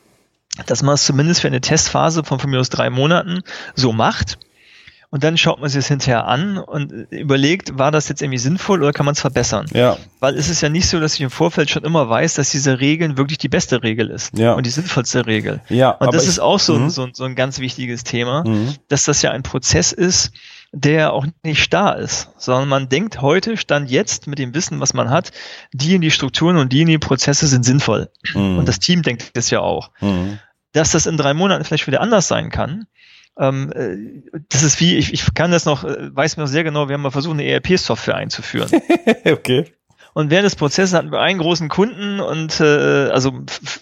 dass 0.68 0.84
man 0.84 0.96
es 0.96 1.06
zumindest 1.06 1.42
für 1.42 1.48
eine 1.48 1.62
Testphase 1.62 2.26
von 2.26 2.40
von 2.40 2.50
mir 2.50 2.60
aus 2.60 2.70
drei 2.70 2.90
Monaten 2.90 3.42
so 3.76 3.94
macht 3.94 4.40
und 5.16 5.24
dann 5.24 5.38
schaut 5.38 5.62
man 5.62 5.70
sich 5.70 5.80
das 5.80 5.88
hinterher 5.88 6.28
an 6.28 6.58
und 6.58 6.92
überlegt, 7.10 7.80
war 7.80 7.90
das 7.90 8.10
jetzt 8.10 8.22
irgendwie 8.22 8.38
sinnvoll 8.38 8.84
oder 8.84 8.92
kann 8.92 9.06
man 9.06 9.14
es 9.14 9.22
verbessern? 9.22 9.66
Ja. 9.74 9.96
Weil 10.20 10.36
es 10.36 10.50
ist 10.50 10.60
ja 10.60 10.68
nicht 10.68 10.90
so, 10.90 11.00
dass 11.00 11.14
ich 11.14 11.22
im 11.22 11.30
Vorfeld 11.30 11.70
schon 11.70 11.86
immer 11.86 12.10
weiß, 12.10 12.34
dass 12.34 12.50
diese 12.50 12.82
Regeln 12.82 13.18
wirklich 13.18 13.38
die 13.38 13.48
beste 13.48 13.82
Regel 13.82 14.10
ist 14.10 14.38
ja. 14.38 14.56
und 14.56 14.66
die 14.66 14.72
sinnvollste 14.72 15.26
Regel. 15.26 15.62
Ja, 15.70 15.92
und 15.92 16.14
das 16.14 16.28
ist 16.28 16.40
auch 16.40 16.60
so, 16.60 16.78
mhm. 16.78 16.90
so, 16.90 17.08
so, 17.14 17.24
ein 17.24 17.36
ganz 17.36 17.60
wichtiges 17.60 18.04
Thema, 18.04 18.44
mhm. 18.46 18.76
dass 18.90 19.06
das 19.06 19.22
ja 19.22 19.32
ein 19.32 19.42
Prozess 19.42 19.94
ist, 19.94 20.34
der 20.74 21.14
auch 21.14 21.26
nicht 21.44 21.64
starr 21.64 21.98
ist, 21.98 22.32
sondern 22.38 22.68
man 22.68 22.90
denkt 22.90 23.22
heute, 23.22 23.56
stand 23.56 23.90
jetzt 23.90 24.28
mit 24.28 24.38
dem 24.38 24.54
Wissen, 24.54 24.82
was 24.82 24.94
man 24.94 25.12
hat, 25.12 25.32
die 25.72 25.96
in 25.96 26.02
die 26.02 26.12
Strukturen 26.12 26.58
und 26.58 26.74
die 26.74 26.82
in 26.82 26.88
die 26.88 26.98
Prozesse 26.98 27.48
sind 27.48 27.64
sinnvoll. 27.64 28.10
Mhm. 28.34 28.58
Und 28.58 28.68
das 28.68 28.80
Team 28.80 29.02
denkt 29.02 29.32
das 29.38 29.50
ja 29.50 29.62
auch. 29.62 29.92
Mhm. 30.02 30.40
Dass 30.74 30.92
das 30.92 31.06
in 31.06 31.16
drei 31.16 31.34
Monaten 31.34 31.64
vielleicht 31.64 31.88
wieder 31.88 32.02
anders 32.02 32.28
sein 32.28 32.50
kann, 32.50 32.86
ähm, 33.38 33.72
äh, 33.74 34.42
das 34.50 34.64
ist 34.64 34.80
wie, 34.80 34.96
ich, 34.96 35.14
ich 35.14 35.34
kann 35.34 35.52
das 35.52 35.66
noch, 35.66 35.84
äh, 35.84 36.16
weiß 36.16 36.38
mir 36.38 36.44
noch 36.44 36.50
sehr 36.50 36.64
genau, 36.64 36.88
wir 36.88 36.94
haben 36.94 37.02
mal 37.02 37.12
versucht, 37.12 37.34
eine 37.34 37.46
ERP-Software 37.46 38.16
einzuführen. 38.16 38.70
okay. 39.26 39.66
Und 40.18 40.30
während 40.30 40.46
des 40.46 40.56
Prozesses 40.56 40.94
hatten 40.94 41.12
wir 41.12 41.20
einen 41.20 41.40
großen 41.40 41.68
Kunden 41.68 42.22
und 42.22 42.62
äh, 42.62 43.10
also 43.10 43.34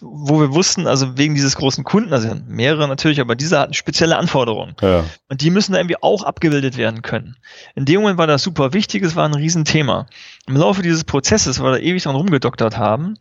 wo 0.02 0.42
wir 0.42 0.52
wussten, 0.52 0.88
also 0.88 1.16
wegen 1.16 1.36
dieses 1.36 1.56
großen 1.56 1.84
Kunden, 1.84 2.12
also 2.12 2.36
mehrere 2.48 2.88
natürlich, 2.88 3.22
aber 3.22 3.36
dieser 3.36 3.60
hatten 3.60 3.76
spezielle 3.76 4.18
Anforderungen. 4.18 4.74
Ja. 4.82 5.04
Und 5.30 5.42
die 5.42 5.52
müssen 5.52 5.74
da 5.74 5.78
irgendwie 5.78 6.02
auch 6.02 6.24
abgebildet 6.24 6.76
werden 6.76 7.04
können. 7.04 7.38
In 7.76 7.86
dem 7.86 8.02
Moment 8.02 8.18
war 8.18 8.26
das 8.26 8.42
super 8.42 8.74
wichtig, 8.74 9.04
es 9.04 9.16
war 9.16 9.26
ein 9.26 9.36
Riesenthema. 9.36 10.08
Im 10.48 10.58
Laufe 10.58 10.82
dieses 10.82 11.04
Prozesses, 11.04 11.60
weil 11.60 11.74
wir 11.74 11.78
da 11.78 11.84
ewig 11.84 12.02
dran 12.02 12.16
rumgedoktert 12.16 12.80
haben, 12.80 13.14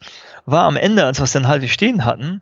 war 0.47 0.64
am 0.64 0.77
Ende, 0.77 1.05
als 1.05 1.21
wir 1.21 1.25
es 1.25 1.33
dann 1.33 1.49
halt 1.49 1.68
stehen 1.68 2.07
hatten, 2.07 2.40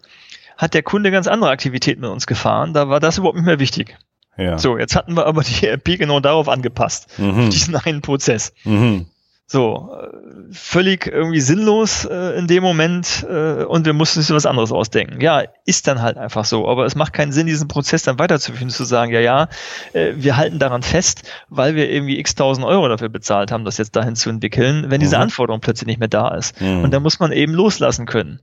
hat 0.61 0.75
der 0.75 0.83
Kunde 0.83 1.11
ganz 1.11 1.27
andere 1.27 1.51
Aktivitäten 1.51 2.03
mit 2.03 2.11
uns 2.11 2.27
gefahren. 2.27 2.75
Da 2.75 2.89
war 2.91 3.01
das 3.01 3.17
überhaupt 3.17 3.37
nicht 3.37 3.47
mehr 3.47 3.59
wichtig. 3.59 3.97
Ja. 4.37 4.59
So, 4.59 4.79
jetzt 4.79 4.95
hatten 4.95 5.17
wir 5.17 5.27
aber 5.27 5.43
die 5.43 5.67
RP 5.67 5.99
genau 5.99 6.21
darauf 6.21 6.49
angepasst, 6.49 7.19
mhm. 7.19 7.51
diesen 7.51 7.77
einen 7.77 8.03
Prozess. 8.03 8.53
Mhm. 8.65 9.07
So, 9.47 9.91
äh, 10.01 10.53
völlig 10.53 11.09
irgendwie 11.09 11.41
sinnlos 11.41 12.05
äh, 12.05 12.39
in 12.39 12.47
dem 12.47 12.63
Moment 12.63 13.27
äh, 13.29 13.65
und 13.65 13.85
wir 13.85 13.95
mussten 13.95 14.21
uns 14.21 14.31
was 14.31 14.47
anderes 14.47 14.71
ausdenken. 14.71 15.21
Ja, 15.21 15.43
ist 15.65 15.89
dann 15.89 16.03
halt 16.03 16.19
einfach 16.19 16.45
so. 16.45 16.69
Aber 16.69 16.85
es 16.85 16.95
macht 16.95 17.15
keinen 17.15 17.33
Sinn, 17.33 17.49
diesen 17.49 17.67
Prozess 17.67 18.05
dann 18.05 18.21
weiterzuführen, 18.21 18.71
zu 18.71 18.85
sagen, 18.85 19.11
ja, 19.11 19.19
ja, 19.19 19.49
äh, 19.93 20.13
wir 20.15 20.37
halten 20.37 20.61
daran 20.61 20.83
fest, 20.83 21.29
weil 21.49 21.75
wir 21.75 21.91
irgendwie 21.91 22.21
x 22.21 22.37
tausend 22.37 22.65
Euro 22.65 22.87
dafür 22.87 23.09
bezahlt 23.09 23.51
haben, 23.51 23.65
das 23.65 23.77
jetzt 23.79 23.97
dahin 23.97 24.15
zu 24.15 24.31
entwickeln, 24.31 24.85
wenn 24.89 25.01
diese 25.01 25.17
mhm. 25.17 25.23
Anforderung 25.23 25.61
plötzlich 25.61 25.89
nicht 25.89 25.99
mehr 25.99 26.09
da 26.09 26.29
ist. 26.29 26.61
Mhm. 26.61 26.85
Und 26.85 26.93
da 26.93 27.01
muss 27.01 27.19
man 27.19 27.33
eben 27.33 27.53
loslassen 27.53 28.07
können. 28.07 28.41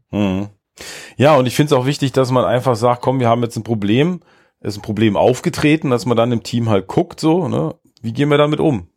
Ja, 1.17 1.35
und 1.35 1.45
ich 1.45 1.55
finde 1.55 1.73
es 1.73 1.79
auch 1.79 1.85
wichtig, 1.85 2.11
dass 2.11 2.31
man 2.31 2.45
einfach 2.45 2.75
sagt, 2.75 3.01
komm, 3.01 3.19
wir 3.19 3.29
haben 3.29 3.43
jetzt 3.43 3.57
ein 3.57 3.63
Problem, 3.63 4.21
ist 4.61 4.77
ein 4.77 4.81
Problem 4.81 5.15
aufgetreten, 5.15 5.89
dass 5.89 6.05
man 6.05 6.17
dann 6.17 6.31
im 6.31 6.43
Team 6.43 6.69
halt 6.69 6.87
guckt, 6.87 7.19
so, 7.19 7.47
ne, 7.47 7.75
wie 8.01 8.13
gehen 8.13 8.29
wir 8.29 8.37
damit 8.37 8.59
um? 8.59 8.89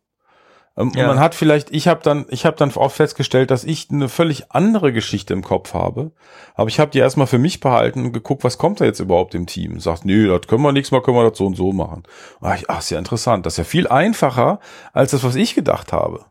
Ähm, 0.77 0.91
ja. 0.95 1.07
Man 1.07 1.19
hat 1.19 1.35
vielleicht, 1.35 1.71
ich 1.71 1.87
habe 1.87 2.01
dann, 2.01 2.25
ich 2.29 2.45
habe 2.45 2.55
dann 2.55 2.73
auch 2.75 2.91
festgestellt, 2.91 3.51
dass 3.51 3.63
ich 3.63 3.89
eine 3.91 4.07
völlig 4.07 4.51
andere 4.51 4.93
Geschichte 4.93 5.33
im 5.33 5.43
Kopf 5.43 5.73
habe. 5.73 6.11
Aber 6.55 6.69
ich 6.69 6.79
habe 6.79 6.91
die 6.91 6.99
erstmal 6.99 7.27
für 7.27 7.39
mich 7.39 7.59
behalten 7.59 8.05
und 8.05 8.13
geguckt, 8.13 8.43
was 8.43 8.57
kommt 8.57 8.79
da 8.79 8.85
jetzt 8.85 8.99
überhaupt 8.99 9.35
im 9.35 9.47
Team? 9.47 9.79
Sagt, 9.79 10.05
nö, 10.05 10.27
das 10.27 10.47
können 10.47 10.63
wir 10.63 10.71
nächstes 10.71 10.91
Mal, 10.91 11.01
können 11.01 11.17
wir 11.17 11.29
das 11.29 11.37
so 11.37 11.45
und 11.45 11.55
so 11.55 11.73
machen. 11.73 12.03
Ach, 12.39 12.61
ach, 12.67 12.79
ist 12.79 12.89
ja 12.89 12.99
interessant. 12.99 13.45
Das 13.45 13.53
ist 13.53 13.57
ja 13.57 13.63
viel 13.65 13.87
einfacher 13.87 14.59
als 14.93 15.11
das, 15.11 15.23
was 15.23 15.35
ich 15.35 15.55
gedacht 15.55 15.91
habe. 15.91 16.25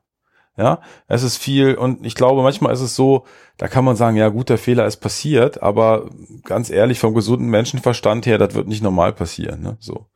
Ja, 0.60 0.80
es 1.08 1.22
ist 1.22 1.38
viel 1.38 1.74
und 1.74 2.04
ich 2.04 2.14
glaube, 2.14 2.42
manchmal 2.42 2.74
ist 2.74 2.82
es 2.82 2.94
so, 2.94 3.24
da 3.56 3.66
kann 3.66 3.82
man 3.82 3.96
sagen, 3.96 4.18
ja 4.18 4.28
gut, 4.28 4.50
der 4.50 4.58
Fehler 4.58 4.84
ist 4.84 4.98
passiert, 4.98 5.62
aber 5.62 6.10
ganz 6.44 6.68
ehrlich, 6.68 7.00
vom 7.00 7.14
gesunden 7.14 7.48
Menschenverstand 7.48 8.26
her, 8.26 8.36
das 8.36 8.54
wird 8.54 8.68
nicht 8.68 8.82
normal 8.82 9.14
passieren. 9.14 9.62
Ne? 9.62 9.78
So. 9.80 10.08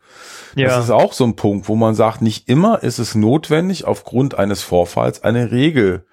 Ja. 0.55 0.69
Das 0.69 0.85
ist 0.85 0.91
auch 0.91 1.15
so 1.15 1.25
ein 1.25 1.35
Punkt, 1.35 1.67
wo 1.67 1.77
man 1.77 1.95
sagt, 1.95 2.21
nicht 2.21 2.47
immer 2.47 2.83
ist 2.83 2.99
es 2.99 3.15
notwendig, 3.15 3.87
aufgrund 3.87 4.35
eines 4.35 4.63
Vorfalls 4.63 5.25
eine 5.25 5.51
Regel 5.51 6.05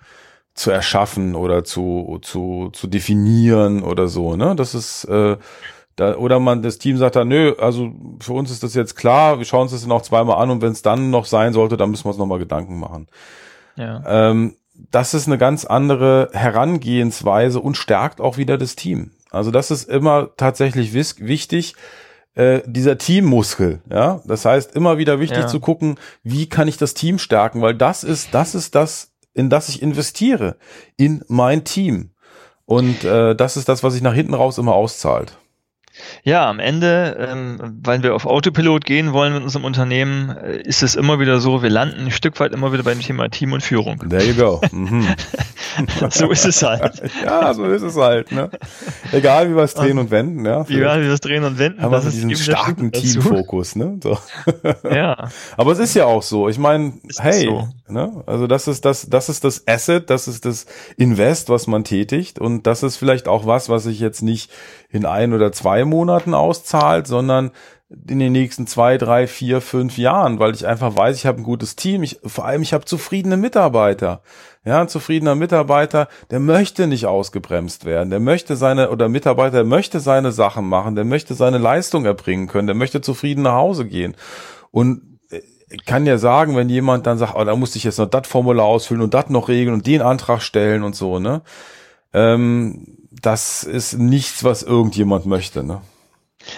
zu 0.54 0.72
erschaffen 0.72 1.36
oder 1.36 1.66
zu, 1.66 2.20
zu, 2.22 2.70
zu 2.72 2.88
definieren 2.88 3.84
oder 3.84 4.08
so. 4.08 4.38
Ne? 4.38 4.56
Das 4.56 4.74
ist 4.74 5.04
äh, 5.06 5.36
da, 5.98 6.16
oder 6.16 6.40
man 6.40 6.62
das 6.62 6.78
Team 6.78 6.96
sagt 6.96 7.18
dann, 7.18 7.28
nö, 7.28 7.54
also 7.60 7.92
für 8.22 8.32
uns 8.32 8.50
ist 8.50 8.64
das 8.64 8.76
jetzt 8.76 8.96
klar, 8.96 9.40
wir 9.40 9.46
schauen 9.46 9.64
uns 9.64 9.72
das 9.72 9.86
noch 9.86 10.04
zweimal 10.04 10.42
an 10.42 10.50
und 10.50 10.62
wenn 10.62 10.72
es 10.72 10.82
dann 10.82 11.10
noch 11.10 11.26
sein 11.26 11.52
sollte, 11.52 11.76
dann 11.76 11.92
müssen 11.92 12.06
wir 12.06 12.10
uns 12.10 12.18
nochmal 12.18 12.40
Gedanken 12.40 12.80
machen. 12.80 13.08
Ja. 13.76 14.30
Ähm, 14.30 14.56
das 14.74 15.14
ist 15.14 15.28
eine 15.28 15.38
ganz 15.38 15.66
andere 15.66 16.30
Herangehensweise 16.34 17.60
und 17.60 17.78
stärkt 17.78 18.20
auch 18.20 18.38
wieder 18.38 18.58
das 18.58 18.76
Team. 18.76 19.12
Also 19.30 19.52
das 19.52 19.72
ist 19.72 19.90
immer 19.90 20.32
tatsächlich 20.38 20.94
wichtig, 20.94 21.76
äh, 22.34 22.62
dieser 22.66 22.98
Teammuskel, 22.98 23.82
ja. 23.90 24.22
Das 24.26 24.46
heißt, 24.46 24.76
immer 24.76 24.98
wieder 24.98 25.20
wichtig 25.20 25.42
ja. 25.42 25.48
zu 25.48 25.60
gucken, 25.60 25.98
wie 26.24 26.48
kann 26.48 26.68
ich 26.68 26.78
das 26.78 26.94
Team 26.94 27.20
stärken, 27.20 27.62
weil 27.62 27.76
das 27.76 28.04
ist, 28.04 28.34
das 28.34 28.56
ist 28.56 28.76
das, 28.76 29.12
in 29.34 29.50
das 29.50 29.70
ich 29.70 29.82
investiere, 29.82 30.58
in 30.98 31.24
mein 31.28 31.64
Team. 31.64 32.12
Und 32.66 33.04
äh, 33.04 33.36
das 33.36 33.58
ist 33.58 33.68
das, 33.68 33.84
was 33.84 33.94
sich 33.94 34.02
nach 34.02 34.14
hinten 34.14 34.34
raus 34.34 34.58
immer 34.58 34.74
auszahlt. 34.74 35.38
Ja, 36.24 36.50
am 36.50 36.60
Ende, 36.60 37.18
ähm, 37.20 37.80
weil 37.84 38.04
wir 38.04 38.16
auf 38.16 38.26
Autopilot 38.26 38.86
gehen 38.86 39.14
wollen 39.14 39.34
mit 39.34 39.44
unserem 39.44 39.66
Unternehmen, 39.66 40.30
äh, 40.30 40.62
ist 40.62 40.84
es 40.84 40.96
immer 40.96 41.20
wieder 41.20 41.40
so, 41.40 41.64
wir 41.64 41.70
landen 41.70 42.06
ein 42.06 42.12
Stück 42.12 42.40
weit 42.40 42.54
immer 42.54 42.74
wieder 42.74 42.84
beim 42.84 43.00
Thema 43.00 43.30
Team 43.30 43.54
und 43.54 43.62
Führung. 43.62 43.98
There 44.10 44.24
you 44.24 44.36
go. 44.36 44.62
Mhm. 44.72 45.08
so 46.10 46.30
ist 46.30 46.46
es 46.46 46.62
halt. 46.62 47.02
ja, 47.26 47.54
so 47.54 47.66
ist 47.66 47.82
es 47.82 47.96
halt. 47.96 48.32
Ne? 48.32 48.50
Egal 49.12 49.50
wie 49.50 49.56
wir 49.56 49.64
es 49.64 49.74
drehen 49.74 49.98
und 49.98 50.12
wenden. 50.12 50.46
Ja, 50.46 50.66
Egal 50.68 51.02
wie 51.02 51.06
wir 51.06 51.14
es 51.14 51.22
drehen 51.22 51.44
und 51.44 51.58
wenden. 51.58 51.82
Haben 51.82 51.92
wir 51.92 52.00
diesen 52.02 52.36
starken 52.36 52.92
Teamfokus. 52.92 53.76
Ne? 53.76 54.00
So. 54.02 54.18
ja. 54.90 55.30
Aber 55.58 55.72
es 55.72 55.80
ist 55.80 55.94
ja 55.96 56.06
auch 56.06 56.24
so. 56.24 56.50
Ich 56.50 56.58
meine, 56.58 56.94
hey, 57.20 57.46
so. 57.46 57.68
ne? 57.88 58.24
also 58.26 58.48
das 58.48 58.68
ist 58.68 58.86
das, 58.86 59.10
das 59.10 59.30
ist 59.30 59.44
das 59.44 59.68
Asset, 59.68 60.10
das 60.10 60.28
ist 60.28 60.46
das 60.46 60.66
Invest, 60.98 61.50
was 61.50 61.68
man 61.68 61.84
tätigt 61.84 62.40
und 62.40 62.68
das 62.68 62.84
ist 62.84 62.98
vielleicht 62.98 63.28
auch 63.28 63.46
was, 63.46 63.70
was 63.70 63.86
ich 63.86 64.00
jetzt 64.00 64.22
nicht 64.22 64.52
in 64.90 65.06
ein 65.06 65.34
oder 65.34 65.52
zwei 65.52 65.86
Monaten 65.92 66.34
auszahlt, 66.34 67.06
sondern 67.06 67.52
in 68.08 68.20
den 68.20 68.32
nächsten 68.32 68.66
zwei, 68.66 68.98
drei, 68.98 69.28
vier, 69.28 69.62
fünf 69.62 69.98
Jahren, 69.98 70.40
weil 70.40 70.56
ich 70.56 70.66
einfach 70.66 70.96
weiß, 70.96 71.18
ich 71.18 71.26
habe 71.26 71.42
ein 71.42 71.44
gutes 71.44 71.76
Team, 71.76 72.04
ich, 72.04 72.20
vor 72.26 72.46
allem 72.46 72.62
ich 72.62 72.74
habe 72.74 72.86
zufriedene 72.86 73.38
Mitarbeiter. 73.38 74.24
Ja, 74.66 74.82
ein 74.82 74.88
zufriedener 74.88 75.36
Mitarbeiter, 75.36 76.08
der 76.30 76.40
möchte 76.40 76.88
nicht 76.88 77.06
ausgebremst 77.06 77.86
werden, 77.86 78.10
der 78.10 78.20
möchte 78.20 78.56
seine, 78.56 78.90
oder 78.92 79.10
Mitarbeiter, 79.10 79.58
der 79.58 79.64
möchte 79.66 80.00
seine 80.00 80.32
Sachen 80.32 80.68
machen, 80.68 80.96
der 80.96 81.06
möchte 81.06 81.34
seine 81.34 81.58
Leistung 81.58 82.06
erbringen 82.06 82.48
können, 82.48 82.68
der 82.68 82.76
möchte 82.76 83.02
zufrieden 83.02 83.44
nach 83.44 83.56
Hause 83.56 83.86
gehen. 83.86 84.16
Und 84.72 85.12
ich 85.72 85.86
kann 85.86 86.06
ja 86.06 86.18
sagen, 86.18 86.56
wenn 86.56 86.70
jemand 86.70 87.08
dann 87.08 87.18
sagt, 87.18 87.36
oh, 87.36 87.44
da 87.44 87.56
musste 87.56 87.78
ich 87.78 87.86
jetzt 87.86 87.98
noch 87.98 88.10
das 88.10 88.28
Formular 88.28 88.66
ausfüllen 88.66 89.02
und 89.02 89.14
das 89.14 89.30
noch 89.30 89.48
regeln 89.48 89.74
und 89.74 89.88
den 89.88 90.02
Antrag 90.02 90.42
stellen 90.42 90.84
und 90.84 90.96
so, 90.96 91.20
ne? 91.20 91.42
Ähm, 92.14 93.01
das 93.22 93.64
ist 93.64 93.98
nichts, 93.98 94.44
was 94.44 94.64
irgendjemand 94.64 95.26
möchte, 95.26 95.64
ne? 95.64 95.82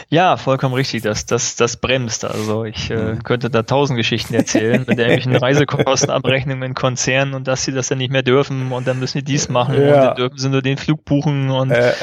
Ja, 0.09 0.37
vollkommen 0.37 0.73
richtig. 0.73 1.03
Das, 1.03 1.25
das, 1.25 1.55
das 1.55 1.77
bremst. 1.77 2.25
Also 2.25 2.63
ich 2.63 2.89
äh, 2.89 2.95
mhm. 2.95 3.23
könnte 3.23 3.49
da 3.49 3.63
tausend 3.63 3.97
Geschichten 3.97 4.33
erzählen 4.33 4.85
mit 4.87 4.97
irgendwelchen 4.97 5.35
Reisekostenabrechnungen 5.35 6.63
in 6.63 6.73
Konzernen 6.73 7.33
und 7.33 7.47
dass 7.47 7.65
sie 7.65 7.71
das 7.71 7.87
dann 7.87 7.97
nicht 7.97 8.11
mehr 8.11 8.23
dürfen 8.23 8.71
und 8.71 8.87
dann 8.87 8.99
müssen 8.99 9.19
die 9.19 9.23
dies 9.23 9.49
machen 9.49 9.75
ja. 9.75 9.81
und 9.81 9.91
dann 9.91 10.15
dürfen 10.15 10.37
sie 10.37 10.49
nur 10.49 10.61
den 10.61 10.77
Flug 10.77 11.03
buchen 11.05 11.49
und 11.49 11.71
äh. 11.71 11.93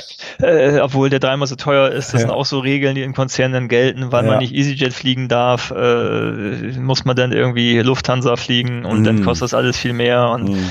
Äh, 0.42 0.80
obwohl 0.80 1.10
der 1.10 1.18
dreimal 1.18 1.46
so 1.46 1.56
teuer 1.56 1.90
ist, 1.90 2.14
das 2.14 2.22
ja. 2.22 2.28
sind 2.28 2.30
auch 2.30 2.46
so 2.46 2.60
Regeln, 2.60 2.94
die 2.94 3.02
in 3.02 3.12
Konzernen 3.12 3.52
dann 3.52 3.68
gelten, 3.68 4.10
weil 4.10 4.24
ja. 4.24 4.30
man 4.30 4.40
nicht 4.40 4.54
EasyJet 4.54 4.94
fliegen 4.94 5.28
darf, 5.28 5.70
äh, 5.70 6.78
muss 6.78 7.04
man 7.04 7.14
dann 7.14 7.32
irgendwie 7.32 7.78
Lufthansa 7.80 8.36
fliegen 8.36 8.86
und 8.86 9.00
mhm. 9.00 9.04
dann 9.04 9.24
kostet 9.24 9.44
das 9.44 9.54
alles 9.54 9.76
viel 9.76 9.92
mehr 9.92 10.30
und 10.30 10.48
mhm. 10.48 10.68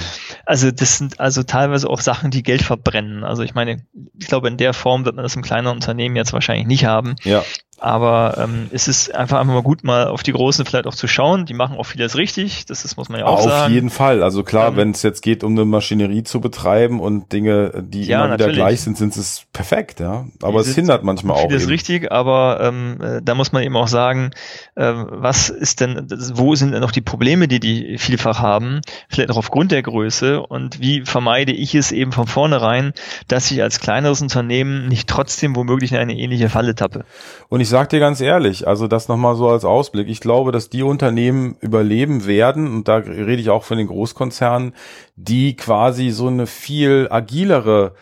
Also 0.49 0.71
das 0.71 0.97
sind 0.97 1.19
also 1.19 1.43
teilweise 1.43 1.88
auch 1.88 2.01
Sachen, 2.01 2.31
die 2.31 2.41
Geld 2.41 2.63
verbrennen. 2.63 3.23
Also 3.23 3.43
ich 3.43 3.53
meine, 3.53 3.85
ich 4.19 4.25
glaube 4.25 4.47
in 4.47 4.57
der 4.57 4.73
Form 4.73 5.05
wird 5.05 5.15
man 5.15 5.21
das 5.21 5.35
im 5.35 5.43
kleinen 5.43 5.67
Unternehmen 5.67 6.15
jetzt 6.15 6.33
wahrscheinlich 6.33 6.65
nicht 6.65 6.85
haben. 6.85 7.15
Ja. 7.23 7.43
Aber 7.79 8.37
ähm, 8.37 8.69
es 8.71 8.87
ist 8.87 9.13
einfach 9.13 9.39
einfach 9.39 9.53
mal 9.53 9.63
gut, 9.63 9.83
mal 9.83 10.07
auf 10.07 10.23
die 10.23 10.31
Großen 10.31 10.65
vielleicht 10.65 10.87
auch 10.87 10.95
zu 10.95 11.07
schauen. 11.07 11.45
Die 11.45 11.53
machen 11.53 11.77
auch 11.77 11.85
vieles 11.85 12.15
richtig. 12.15 12.65
Das, 12.65 12.83
das 12.83 12.97
muss 12.97 13.09
man 13.09 13.19
ja 13.21 13.25
auch 13.25 13.39
auf 13.39 13.43
sagen. 13.43 13.65
Auf 13.65 13.69
jeden 13.71 13.89
Fall. 13.89 14.23
Also 14.23 14.43
klar, 14.43 14.69
ähm, 14.69 14.75
wenn 14.75 14.91
es 14.91 15.03
jetzt 15.03 15.21
geht, 15.21 15.43
um 15.43 15.53
eine 15.53 15.65
Maschinerie 15.65 16.23
zu 16.23 16.41
betreiben 16.41 16.99
und 16.99 17.31
Dinge, 17.31 17.83
die 17.87 18.03
ja, 18.03 18.19
immer 18.19 18.33
wieder 18.33 18.45
natürlich. 18.45 18.55
gleich 18.57 18.81
sind, 18.81 18.97
sind 18.97 19.15
es 19.15 19.43
perfekt, 19.53 19.99
ja. 19.99 20.25
Aber 20.41 20.63
die 20.63 20.69
es 20.69 20.75
hindert 20.75 21.03
manchmal 21.03 21.37
auch. 21.37 21.47
Vieles 21.47 21.69
richtig, 21.69 22.11
aber 22.11 22.59
ähm, 22.61 22.97
äh, 23.01 23.21
da 23.23 23.35
muss 23.35 23.51
man 23.51 23.63
eben 23.63 23.75
auch 23.75 23.87
sagen, 23.87 24.31
äh, 24.75 24.93
was 24.93 25.49
ist 25.49 25.79
denn, 25.79 26.07
wo 26.33 26.55
sind 26.55 26.71
denn 26.71 26.81
noch 26.81 26.91
die 26.91 27.01
Probleme, 27.01 27.47
die 27.47 27.59
die 27.59 27.97
vielfach 27.97 28.39
haben? 28.39 28.81
Vielleicht 29.07 29.31
auch 29.31 29.37
aufgrund 29.37 29.71
der 29.71 29.83
Größe 29.83 30.41
und 30.41 30.81
wie 30.81 31.01
vermeide 31.05 31.51
ich 31.51 31.75
es 31.75 31.91
eben 31.91 32.11
von 32.11 32.27
vornherein, 32.27 32.93
dass 33.27 33.49
ich 33.51 33.61
als 33.61 33.79
kleineres 33.79 34.21
Unternehmen 34.21 34.87
nicht 34.87 35.07
trotzdem 35.07 35.55
womöglich 35.55 35.91
in 35.91 35.97
eine 35.97 36.17
ähnliche 36.17 36.49
Falle 36.49 36.75
tappe. 36.75 37.05
Und 37.47 37.61
ich 37.61 37.68
sag 37.69 37.89
dir 37.89 37.99
ganz 37.99 38.21
ehrlich, 38.21 38.67
also 38.67 38.88
das 38.88 39.08
nochmal 39.08 39.36
so 39.36 39.47
als 39.49 39.65
Ausblick. 39.65 40.10
Ich 40.10 40.19
glaube, 40.19 40.51
dass 40.51 40.69
die 40.69 40.84
Unternehmen 40.84 41.55
überleben 41.62 42.25
werden, 42.25 42.67
und 42.67 42.88
da 42.88 42.97
rede 42.97 43.41
ich 43.41 43.49
auch 43.49 43.63
von 43.63 43.77
den 43.77 43.88
Großkonzernen, 43.88 44.73
die 45.15 45.55
quasi 45.55 46.10
so 46.10 46.27
eine 46.27 46.47
viel 46.47 47.08
agilere 47.10 47.93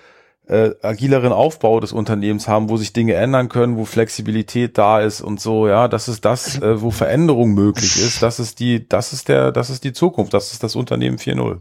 äh, 0.48 0.72
agileren 0.82 1.34
Aufbau 1.34 1.80
des 1.80 1.92
Unternehmens 1.92 2.48
haben, 2.48 2.70
wo 2.70 2.78
sich 2.78 2.94
Dinge 2.94 3.16
ändern 3.16 3.50
können, 3.50 3.78
wo 3.78 3.86
Flexibilität 3.86 4.78
da 4.78 5.02
ist 5.02 5.22
und 5.22 5.42
so, 5.42 5.68
ja, 5.68 5.88
das 5.88 6.08
ist 6.08 6.24
das, 6.24 6.62
äh, 6.62 6.82
wo 6.82 6.90
Veränderung 6.90 7.54
möglich 7.54 7.98
ist, 7.98 8.24
das 8.24 8.40
ist 8.40 8.60
die, 8.60 8.88
das 8.88 9.12
ist 9.12 9.28
der, 9.28 9.52
das 9.52 9.70
ist 9.70 9.84
die 9.84 9.94
Zukunft, 9.94 10.34
das 10.34 10.54
ist 10.54 10.64
das 10.64 10.76
Unternehmen 10.76 11.18
4.0. 11.18 11.60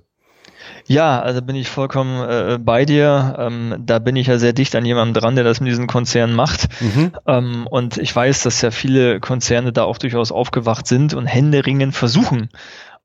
Ja, 0.88 1.20
also 1.20 1.42
bin 1.42 1.57
ich 1.57 1.68
vollkommen 1.68 2.29
äh, 2.29 2.59
bei 2.61 2.85
dir. 2.85 3.37
Ähm, 3.38 3.75
da 3.85 3.99
bin 3.99 4.14
ich 4.16 4.29
ja 4.29 4.38
sehr 4.38 4.53
dicht 4.53 4.75
an 4.77 4.85
jemandem 4.85 5.20
dran, 5.20 5.35
der 5.35 5.44
das 5.44 5.61
mit 5.61 5.70
diesen 5.70 5.87
Konzernen 5.87 6.35
macht. 6.35 6.68
Mhm. 6.81 7.12
Ähm, 7.27 7.66
und 7.66 7.99
ich 7.99 8.14
weiß, 8.14 8.42
dass 8.42 8.62
ja 8.62 8.70
viele 8.70 9.18
Konzerne 9.20 9.72
da 9.72 9.83
auch 9.85 9.99
durchaus 9.99 10.31
aufgewacht 10.31 10.87
sind 10.87 11.14
und 11.14 11.27
händeringend 11.27 11.94
versuchen, 11.94 12.51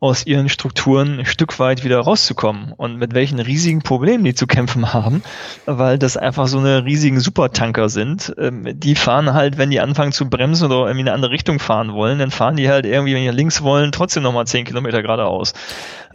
aus 0.01 0.25
ihren 0.25 0.49
Strukturen 0.49 1.19
ein 1.19 1.25
Stück 1.27 1.59
weit 1.59 1.83
wieder 1.83 1.99
rauszukommen 1.99 2.73
und 2.75 2.97
mit 2.97 3.13
welchen 3.13 3.39
riesigen 3.39 3.83
Problemen 3.83 4.23
die 4.23 4.33
zu 4.33 4.47
kämpfen 4.47 4.93
haben, 4.93 5.21
weil 5.67 5.99
das 5.99 6.17
einfach 6.17 6.47
so 6.47 6.57
eine 6.57 6.83
riesigen 6.85 7.19
Supertanker 7.19 7.87
sind. 7.87 8.33
Ähm, 8.39 8.67
die 8.73 8.95
fahren 8.95 9.33
halt, 9.35 9.59
wenn 9.59 9.69
die 9.69 9.79
anfangen 9.79 10.11
zu 10.11 10.27
bremsen 10.27 10.65
oder 10.65 10.87
irgendwie 10.87 11.01
in 11.01 11.07
eine 11.07 11.13
andere 11.13 11.31
Richtung 11.31 11.59
fahren 11.59 11.93
wollen, 11.93 12.17
dann 12.17 12.31
fahren 12.31 12.55
die 12.55 12.67
halt 12.67 12.87
irgendwie, 12.87 13.13
wenn 13.13 13.21
die 13.21 13.29
links 13.29 13.61
wollen, 13.61 13.91
trotzdem 13.91 14.23
nochmal 14.23 14.47
zehn 14.47 14.65
Kilometer 14.65 15.03
geradeaus. 15.03 15.53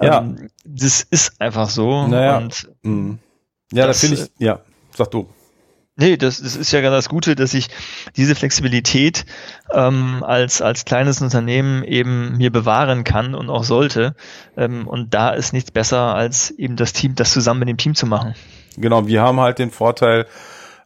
Ja. 0.03 0.19
Ähm, 0.19 0.51
das 0.65 1.03
ist 1.03 1.41
einfach 1.41 1.71
so. 1.71 2.09
Naja. 2.09 2.39
Und 2.39 2.69
mhm. 2.83 3.21
Ja, 3.73 3.87
das, 3.87 4.01
da 4.01 4.09
finde 4.09 4.23
ich, 4.23 4.45
ja, 4.45 4.61
sag 4.97 5.13
du. 5.13 5.29
Nee, 5.99 6.19
das, 6.19 6.43
das 6.43 6.57
ist 6.57 6.73
ja 6.73 6.83
ganz 6.83 6.95
das 6.95 7.09
Gute, 7.09 7.35
dass 7.35 7.55
ich 7.55 7.69
diese 8.17 8.35
Flexibilität 8.35 9.25
ähm, 9.73 10.23
als, 10.23 10.61
als 10.61 10.85
kleines 10.85 11.23
Unternehmen 11.23 11.85
eben 11.85 12.37
mir 12.37 12.53
bewahren 12.53 13.03
kann 13.03 13.35
und 13.35 13.49
auch 13.49 13.65
sollte. 13.65 14.15
Ähm, 14.59 14.87
und 14.87 15.15
da 15.15 15.31
ist 15.31 15.55
nichts 15.55 15.71
besser, 15.71 16.15
als 16.15 16.51
eben 16.51 16.77
das 16.77 16.93
Team, 16.93 17.15
das 17.15 17.33
zusammen 17.33 17.61
mit 17.61 17.71
dem 17.71 17.79
Team 17.79 17.95
zu 17.95 18.07
machen. 18.07 18.35
Genau, 18.77 19.07
wir 19.07 19.23
haben 19.23 19.41
halt 19.41 19.59
den 19.59 19.71
Vorteil, 19.71 20.27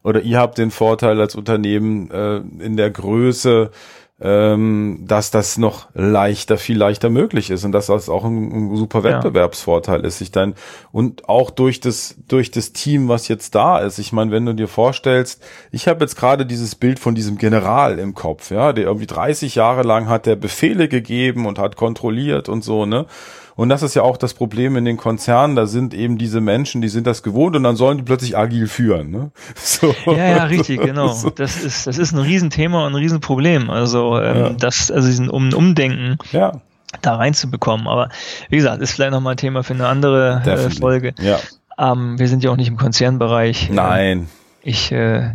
oder 0.05 0.23
ihr 0.23 0.39
habt 0.39 0.59
den 0.59 0.71
Vorteil 0.71 1.21
als 1.21 1.35
Unternehmen 1.35 2.09
äh, 2.13 2.37
in 2.65 2.77
der 2.77 2.91
Größe, 2.91 3.73
ähm, 4.21 5.05
dass 5.07 5.31
das 5.31 5.57
noch 5.57 5.89
leichter, 5.95 6.59
viel 6.59 6.77
leichter 6.77 7.09
möglich 7.09 7.51
ist 7.51 7.65
und 7.65 7.73
dass 7.73 7.87
das 7.87 8.09
auch 8.09 8.25
ein, 8.25 8.73
ein 8.73 8.77
super 8.77 9.03
Wettbewerbsvorteil 9.03 10.01
ja. 10.01 10.07
ist. 10.07 10.21
Ich 10.21 10.31
dann 10.31 10.55
und 10.93 11.29
auch 11.29 11.51
durch 11.51 11.81
das 11.81 12.17
durch 12.29 12.51
das 12.51 12.73
Team, 12.73 13.09
was 13.09 13.29
jetzt 13.29 13.55
da 13.55 13.79
ist. 13.79 13.99
Ich 13.99 14.13
meine, 14.13 14.31
wenn 14.31 14.45
du 14.45 14.55
dir 14.55 14.69
vorstellst, 14.69 15.43
ich 15.71 15.89
habe 15.89 16.01
jetzt 16.01 16.17
gerade 16.17 16.45
dieses 16.45 16.75
Bild 16.75 16.99
von 16.99 17.15
diesem 17.15 17.39
General 17.39 17.99
im 17.99 18.15
Kopf, 18.15 18.51
ja, 18.51 18.73
der 18.73 18.85
irgendwie 18.85 19.07
30 19.07 19.55
Jahre 19.55 19.83
lang 19.83 20.09
hat 20.09 20.27
der 20.27 20.37
Befehle 20.37 20.89
gegeben 20.89 21.47
und 21.47 21.59
hat 21.59 21.77
kontrolliert 21.77 22.49
und 22.49 22.63
so, 22.63 22.85
ne? 22.85 23.07
Und 23.57 23.69
das 23.69 23.83
ist 23.83 23.95
ja 23.95 24.03
auch 24.03 24.17
das 24.17 24.35
Problem 24.35 24.77
in 24.77 24.85
den 24.85 24.97
Konzernen. 24.97 25.57
Da 25.57 25.67
sind 25.67 25.95
eben 25.95 26.19
diese 26.19 26.41
Menschen, 26.41 26.81
die 26.83 26.89
sind 26.89 27.07
das 27.07 27.23
gewohnt 27.23 27.57
und 27.57 27.63
dann 27.63 27.77
sollen 27.77 27.99
die 27.99 28.05
plötzlich 28.05 28.37
agil 28.37 28.67
führen. 28.67 29.11
Ne? 29.11 29.31
So. 29.55 29.95
Ja, 30.07 30.29
ja, 30.29 30.45
richtig, 30.45 30.81
genau. 30.83 31.15
Das 31.37 31.63
ist, 31.63 31.87
das 31.87 31.99
ist 31.99 32.13
ein 32.13 32.19
Riesenthema 32.19 32.87
und 32.87 32.93
ein 32.93 32.97
Riesenproblem. 32.97 33.71
Also 33.71 34.19
ähm, 34.19 34.37
ja. 34.37 34.51
das, 34.51 34.91
also 34.91 35.07
diesen 35.07 35.29
um 35.29 35.53
Umdenken. 35.53 36.19
Ja 36.33 36.61
da 37.03 37.15
reinzubekommen. 37.15 37.87
Aber 37.87 38.09
wie 38.49 38.57
gesagt, 38.57 38.83
ist 38.83 38.93
vielleicht 38.93 39.13
nochmal 39.13 39.35
ein 39.35 39.37
Thema 39.37 39.63
für 39.63 39.75
eine 39.75 39.87
andere 39.87 40.43
äh, 40.45 40.71
Folge. 40.71 41.15
Ja. 41.21 41.39
Ähm, 41.79 42.19
wir 42.19 42.29
sind 42.29 42.43
ja 42.43 42.51
auch 42.51 42.57
nicht 42.57 42.69
im 42.69 42.77
Konzernbereich. 42.77 43.71
Nein. 43.71 44.29
Ich 44.63 44.93
äh, 44.93 45.35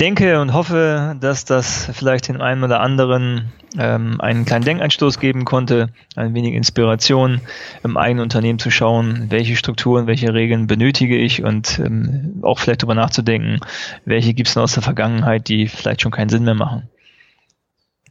denke 0.00 0.40
und 0.40 0.52
hoffe, 0.52 1.16
dass 1.20 1.44
das 1.44 1.88
vielleicht 1.92 2.28
den 2.28 2.40
einen 2.40 2.64
oder 2.64 2.80
anderen 2.80 3.52
ähm, 3.78 4.20
einen 4.20 4.44
kleinen 4.44 4.64
Denkanstoß 4.64 5.18
geben 5.18 5.44
konnte, 5.44 5.90
ein 6.14 6.34
wenig 6.34 6.54
Inspiration 6.54 7.40
im 7.82 7.96
eigenen 7.96 8.22
Unternehmen 8.22 8.58
zu 8.58 8.70
schauen, 8.70 9.26
welche 9.30 9.56
Strukturen, 9.56 10.06
welche 10.06 10.34
Regeln 10.34 10.66
benötige 10.66 11.16
ich 11.16 11.42
und 11.42 11.78
ähm, 11.78 12.40
auch 12.42 12.58
vielleicht 12.58 12.82
darüber 12.82 12.94
nachzudenken, 12.94 13.60
welche 14.04 14.34
gibt 14.34 14.48
es 14.48 14.56
noch 14.56 14.64
aus 14.64 14.74
der 14.74 14.82
Vergangenheit, 14.82 15.48
die 15.48 15.68
vielleicht 15.68 16.02
schon 16.02 16.12
keinen 16.12 16.28
Sinn 16.28 16.44
mehr 16.44 16.54
machen. 16.54 16.88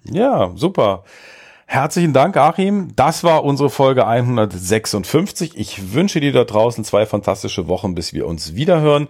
Ja, 0.03 0.51
super. 0.55 1.03
Herzlichen 1.67 2.13
Dank, 2.13 2.37
Achim. 2.37 2.95
Das 2.95 3.23
war 3.23 3.43
unsere 3.43 3.71
Folge 3.71 4.05
156. 4.05 5.57
Ich 5.57 5.93
wünsche 5.93 6.19
dir 6.19 6.31
da 6.31 6.43
draußen 6.43 6.83
zwei 6.83 7.07
fantastische 7.07 7.67
Wochen, 7.67 7.95
bis 7.95 8.13
wir 8.13 8.27
uns 8.27 8.53
wiederhören. 8.53 9.07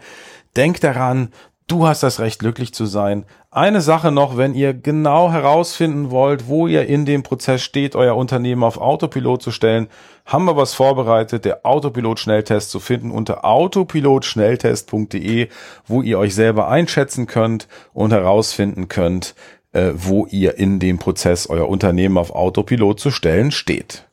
Denk 0.56 0.80
daran, 0.80 1.34
Du 1.68 1.88
hast 1.88 2.04
das 2.04 2.20
Recht, 2.20 2.38
glücklich 2.38 2.76
zu 2.76 2.86
sein. 2.86 3.26
Eine 3.50 3.82
Sache 3.82 4.12
noch, 4.12 4.38
wenn 4.38 4.54
ihr 4.54 4.76
genau 4.76 5.32
herausfinden 5.32 6.12
wollt, 6.12 6.48
wo 6.48 6.68
ihr 6.68 6.86
in 6.86 7.06
dem 7.06 7.24
Prozess 7.24 7.64
steht, 7.64 7.96
euer 7.96 8.16
Unternehmen 8.16 8.64
auf 8.64 8.78
Autopilot 8.78 9.42
zu 9.42 9.50
stellen, 9.50 9.88
haben 10.28 10.46
wir 10.46 10.56
was 10.56 10.76
vorbereitet, 10.76 11.44
der 11.44 11.66
Autopilot-Schnelltest 11.66 12.70
zu 12.70 12.80
finden 12.80 13.10
unter 13.10 13.46
autopilotschnelltest.de, 13.46 15.48
wo 15.88 16.04
ihr 16.04 16.20
euch 16.20 16.36
selber 16.36 16.68
einschätzen 16.68 17.26
könnt 17.26 17.68
und 17.94 18.14
herausfinden 18.14 18.88
könnt, 18.88 19.34
äh, 19.72 19.90
wo 19.96 20.28
ihr 20.28 20.60
in 20.60 20.80
dem 20.80 21.00
Prozess 21.00 21.48
euer 21.48 21.68
Unternehmen 21.68 22.20
auf 22.20 22.30
Autopilot 22.30 23.00
zu 23.00 23.10
stellen 23.10 23.50
steht. 23.50 24.05